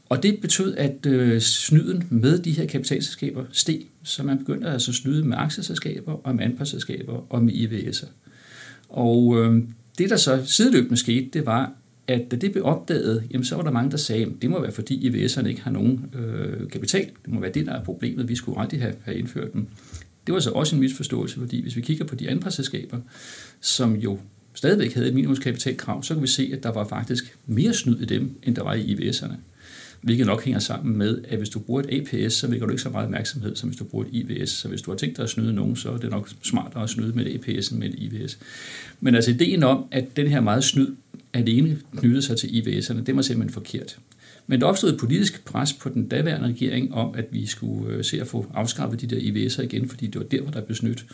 Og 0.09 0.23
det 0.23 0.41
betød, 0.41 0.75
at 0.77 1.05
øh, 1.05 1.41
snyden 1.41 2.07
med 2.09 2.39
de 2.39 2.51
her 2.51 2.65
kapitalselskaber 2.65 3.45
steg, 3.51 3.81
så 4.03 4.23
man 4.23 4.37
begyndte 4.37 4.67
altså 4.67 4.91
at 4.91 4.95
snyde 4.95 5.27
med 5.27 5.37
aktieselskaber 5.37 6.27
og 6.27 6.35
med 6.35 6.43
anpartsselskaber 6.43 7.33
og 7.33 7.43
med 7.43 7.53
IVS'er. 7.53 8.07
Og 8.89 9.37
øh, 9.37 9.63
det, 9.97 10.09
der 10.09 10.15
så 10.15 10.41
sideløbende 10.45 10.97
skete, 10.97 11.29
det 11.33 11.45
var, 11.45 11.71
at 12.07 12.31
da 12.31 12.35
det 12.35 12.51
blev 12.51 12.65
opdaget, 12.65 13.23
jamen, 13.31 13.45
så 13.45 13.55
var 13.55 13.63
der 13.63 13.71
mange, 13.71 13.91
der 13.91 13.97
sagde, 13.97 14.25
at 14.25 14.31
det 14.41 14.49
må 14.49 14.61
være 14.61 14.71
fordi 14.71 15.09
IVS'erne 15.09 15.47
ikke 15.47 15.61
har 15.61 15.71
nogen 15.71 16.05
øh, 16.15 16.69
kapital. 16.69 17.05
Det 17.25 17.33
må 17.33 17.39
være 17.39 17.51
det, 17.51 17.65
der 17.65 17.73
er 17.73 17.83
problemet. 17.83 18.29
Vi 18.29 18.35
skulle 18.35 18.59
aldrig 18.59 18.81
have, 18.81 18.95
have 19.03 19.17
indført 19.17 19.53
dem. 19.53 19.67
Det 20.27 20.33
var 20.33 20.39
så 20.39 20.51
også 20.51 20.75
en 20.75 20.79
misforståelse, 20.79 21.39
fordi 21.39 21.61
hvis 21.61 21.75
vi 21.75 21.81
kigger 21.81 22.05
på 22.05 22.15
de 22.15 22.29
anpartsselskaber, 22.29 22.97
som 23.61 23.95
jo 23.95 24.19
stadigvæk 24.59 24.93
havde 24.93 25.07
et 25.07 25.13
minimumskapitalkrav, 25.13 26.03
så 26.03 26.13
kan 26.13 26.23
vi 26.23 26.27
se, 26.27 26.49
at 26.53 26.63
der 26.63 26.71
var 26.71 26.87
faktisk 26.87 27.37
mere 27.47 27.73
snyd 27.73 28.01
i 28.01 28.05
dem, 28.05 28.35
end 28.43 28.55
der 28.55 28.63
var 28.63 28.73
i 28.73 28.95
IVS'erne. 28.95 29.33
Hvilket 30.01 30.25
nok 30.25 30.43
hænger 30.43 30.59
sammen 30.59 30.97
med, 30.97 31.21
at 31.27 31.37
hvis 31.37 31.49
du 31.49 31.59
bruger 31.59 31.81
et 31.81 32.13
APS, 32.13 32.33
så 32.33 32.47
vækker 32.47 32.65
du 32.65 32.71
ikke 32.71 32.81
så 32.81 32.89
meget 32.89 33.05
opmærksomhed, 33.05 33.55
som 33.55 33.69
hvis 33.69 33.79
du 33.79 33.83
bruger 33.83 34.05
et 34.05 34.09
IVS. 34.11 34.49
Så 34.49 34.67
hvis 34.67 34.81
du 34.81 34.91
har 34.91 34.97
tænkt 34.97 35.17
dig 35.17 35.23
at 35.23 35.29
snyde 35.29 35.53
nogen, 35.53 35.75
så 35.75 35.91
er 35.91 35.97
det 35.97 36.09
nok 36.09 36.29
smartere 36.43 36.83
at 36.83 36.89
snyde 36.89 37.13
med 37.15 37.25
et 37.25 37.33
APS 37.33 37.69
end 37.69 37.79
med 37.79 37.89
et 37.89 37.95
IVS. 37.97 38.39
Men 38.99 39.15
altså 39.15 39.31
ideen 39.31 39.63
om, 39.63 39.85
at 39.91 40.05
den 40.15 40.27
her 40.27 40.41
meget 40.41 40.63
snyd 40.63 40.87
alene 41.33 41.79
knyttede 41.97 42.21
sig 42.21 42.37
til 42.37 42.47
IVS'erne, 42.47 43.03
det 43.03 43.15
var 43.15 43.21
simpelthen 43.21 43.53
forkert. 43.53 43.97
Men 44.47 44.61
der 44.61 44.67
opstod 44.67 44.93
et 44.93 44.99
politisk 44.99 45.45
pres 45.45 45.73
på 45.73 45.89
den 45.89 46.07
daværende 46.07 46.47
regering 46.47 46.93
om, 46.93 47.15
at 47.15 47.25
vi 47.31 47.45
skulle 47.45 47.93
øh, 47.93 48.03
se 48.03 48.21
at 48.21 48.27
få 48.27 48.51
afskaffet 48.53 49.01
de 49.01 49.07
der 49.07 49.19
IVS'er 49.19 49.61
igen, 49.61 49.89
fordi 49.89 50.07
det 50.07 50.15
var 50.15 50.25
der, 50.25 50.41
hvor 50.41 50.51
der 50.51 50.61
blev 50.61 50.75
snydt. 50.75 51.05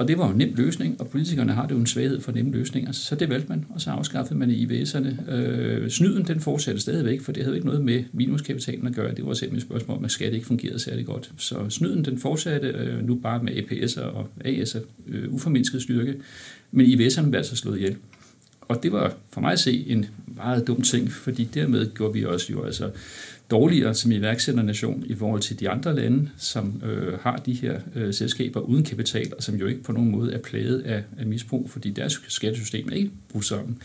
Og 0.00 0.08
det 0.08 0.18
var 0.18 0.26
jo 0.26 0.32
en 0.32 0.38
nem 0.38 0.54
løsning, 0.56 1.00
og 1.00 1.08
politikerne 1.08 1.52
har 1.52 1.66
det 1.66 1.74
jo 1.74 1.80
en 1.80 1.86
svaghed 1.86 2.20
for 2.20 2.32
nemme 2.32 2.52
løsninger, 2.52 2.92
så 2.92 3.14
det 3.14 3.30
valgte 3.30 3.48
man, 3.48 3.66
og 3.68 3.80
så 3.80 3.90
afskaffede 3.90 4.38
man 4.38 4.50
IVS'erne. 4.50 5.32
Øh, 5.32 5.90
snyden 5.90 6.26
den 6.26 6.40
fortsatte 6.40 6.80
stadigvæk, 6.80 7.20
for 7.20 7.32
det 7.32 7.42
havde 7.42 7.56
ikke 7.56 7.66
noget 7.66 7.84
med 7.84 8.04
minuskapitalen 8.12 8.86
at 8.86 8.94
gøre, 8.94 9.14
det 9.14 9.26
var 9.26 9.34
simpelthen 9.34 9.56
et 9.56 9.62
spørgsmål 9.62 9.98
om, 9.98 10.04
at 10.04 10.10
skat 10.10 10.32
ikke 10.32 10.46
fungerede 10.46 10.78
særlig 10.78 11.06
godt. 11.06 11.32
Så 11.36 11.68
snyden 11.68 12.04
den 12.04 12.18
fortsatte 12.18 12.68
øh, 12.68 13.06
nu 13.06 13.14
bare 13.14 13.42
med 13.42 13.52
APS'er 13.52 14.02
og 14.02 14.28
AS'er, 14.44 14.80
øh, 15.08 15.34
uformindsket 15.34 15.82
styrke, 15.82 16.14
men 16.72 16.86
IVS'erne 16.86 17.28
blev 17.28 17.38
altså 17.38 17.56
slået 17.56 17.76
ihjel. 17.76 17.96
Og 18.60 18.82
det 18.82 18.92
var 18.92 19.14
for 19.32 19.40
mig 19.40 19.52
at 19.52 19.58
se 19.58 19.84
en 19.86 20.06
meget 20.44 20.66
dum 20.66 20.82
ting, 20.82 21.12
fordi 21.12 21.44
dermed 21.44 21.94
gjorde 21.94 22.12
vi 22.12 22.24
også 22.24 22.52
jo 22.52 22.64
altså 22.64 22.90
dårligere 23.50 23.94
som 23.94 24.12
iværksætternation 24.12 25.04
i 25.06 25.14
forhold 25.14 25.40
til 25.40 25.60
de 25.60 25.68
andre 25.68 25.94
lande, 25.94 26.28
som 26.38 26.82
øh, 26.86 27.18
har 27.18 27.36
de 27.36 27.54
her 27.54 27.80
øh, 27.94 28.14
selskaber 28.14 28.60
uden 28.60 28.84
kapital, 28.84 29.32
og 29.36 29.42
som 29.42 29.54
jo 29.54 29.66
ikke 29.66 29.82
på 29.82 29.92
nogen 29.92 30.10
måde 30.10 30.32
er 30.32 30.38
plaget 30.38 30.80
af, 30.80 31.02
af 31.18 31.26
misbrug, 31.26 31.70
fordi 31.70 31.90
deres 31.90 32.20
skattesystem 32.28 32.88
er 32.88 32.96
ikke 32.96 33.10
brugt 33.28 33.46
sammen. 33.46 33.78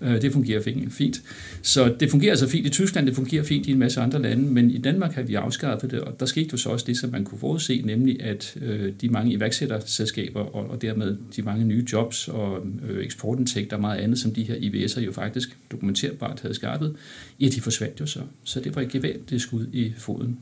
Øh, 0.00 0.22
det 0.22 0.32
fungerer 0.32 0.62
fint. 0.90 1.22
Så 1.62 1.94
det 2.00 2.10
fungerer 2.10 2.32
altså 2.32 2.48
fint 2.48 2.66
i 2.66 2.70
Tyskland, 2.70 3.06
det 3.06 3.14
fungerer 3.14 3.44
fint 3.44 3.66
i 3.66 3.70
en 3.70 3.78
masse 3.78 4.00
andre 4.00 4.22
lande, 4.22 4.44
men 4.44 4.70
i 4.70 4.78
Danmark 4.78 5.14
har 5.14 5.22
vi 5.22 5.34
afskaffet 5.34 5.90
det, 5.90 6.00
og 6.00 6.20
der 6.20 6.26
skete 6.26 6.48
jo 6.52 6.56
så 6.56 6.68
også 6.68 6.84
det, 6.86 6.98
som 6.98 7.10
man 7.10 7.24
kunne 7.24 7.38
forudse, 7.38 7.82
nemlig 7.84 8.22
at 8.22 8.56
øh, 8.62 8.92
de 9.00 9.08
mange 9.08 9.32
iværksætterselskaber, 9.32 10.40
og, 10.40 10.70
og 10.70 10.82
dermed 10.82 11.16
de 11.36 11.42
mange 11.42 11.64
nye 11.64 11.84
jobs 11.92 12.28
og 12.28 12.66
øh, 12.88 13.04
eksportindtægter 13.04 13.76
og 13.76 13.80
meget 13.80 13.98
andet, 13.98 14.18
som 14.18 14.34
de 14.34 14.42
her 14.42 14.54
IVS'er 14.54 15.00
jo 15.00 15.12
faktisk 15.12 15.56
dokumenterbart 15.92 16.40
havde 16.40 16.54
skaffet, 16.54 16.94
ja, 17.40 17.48
de 17.48 17.60
forsvandt 17.60 18.00
jo 18.00 18.06
så. 18.06 18.20
Så 18.44 18.60
det 18.60 18.76
var 18.76 18.82
et 18.82 18.88
gevaldigt 18.88 19.42
skud 19.42 19.66
i 19.72 19.92
foden. 19.98 20.38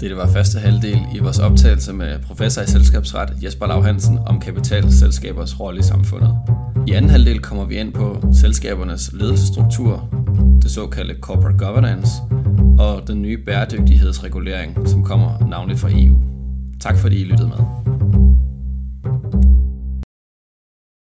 Det 0.00 0.16
var 0.16 0.28
første 0.32 0.58
halvdel 0.58 0.98
i 1.14 1.18
vores 1.18 1.38
optagelse 1.38 1.92
med 1.92 2.18
professor 2.18 2.62
i 2.62 2.66
selskabsret 2.66 3.42
Jesper 3.42 3.66
Lav 3.66 3.82
Hansen 3.82 4.18
om 4.26 4.40
kapitalselskabers 4.40 5.60
rolle 5.60 5.80
i 5.80 5.82
samfundet. 5.82 6.38
I 6.88 6.92
anden 6.92 7.10
halvdel 7.10 7.40
kommer 7.40 7.64
vi 7.64 7.74
ind 7.74 7.92
på 7.92 8.24
selskabernes 8.40 9.12
ledelsesstruktur, 9.12 10.08
det 10.62 10.70
såkaldte 10.70 11.14
corporate 11.20 11.58
governance, 11.58 12.10
og 12.78 13.08
den 13.08 13.22
nye 13.22 13.38
bæredygtighedsregulering, 13.38 14.88
som 14.88 15.04
kommer 15.04 15.48
navnligt 15.48 15.80
fra 15.80 15.88
EU. 15.92 16.22
Tak 16.80 16.98
fordi 16.98 17.20
I 17.20 17.24
lyttede 17.24 17.48
med. 17.48 17.81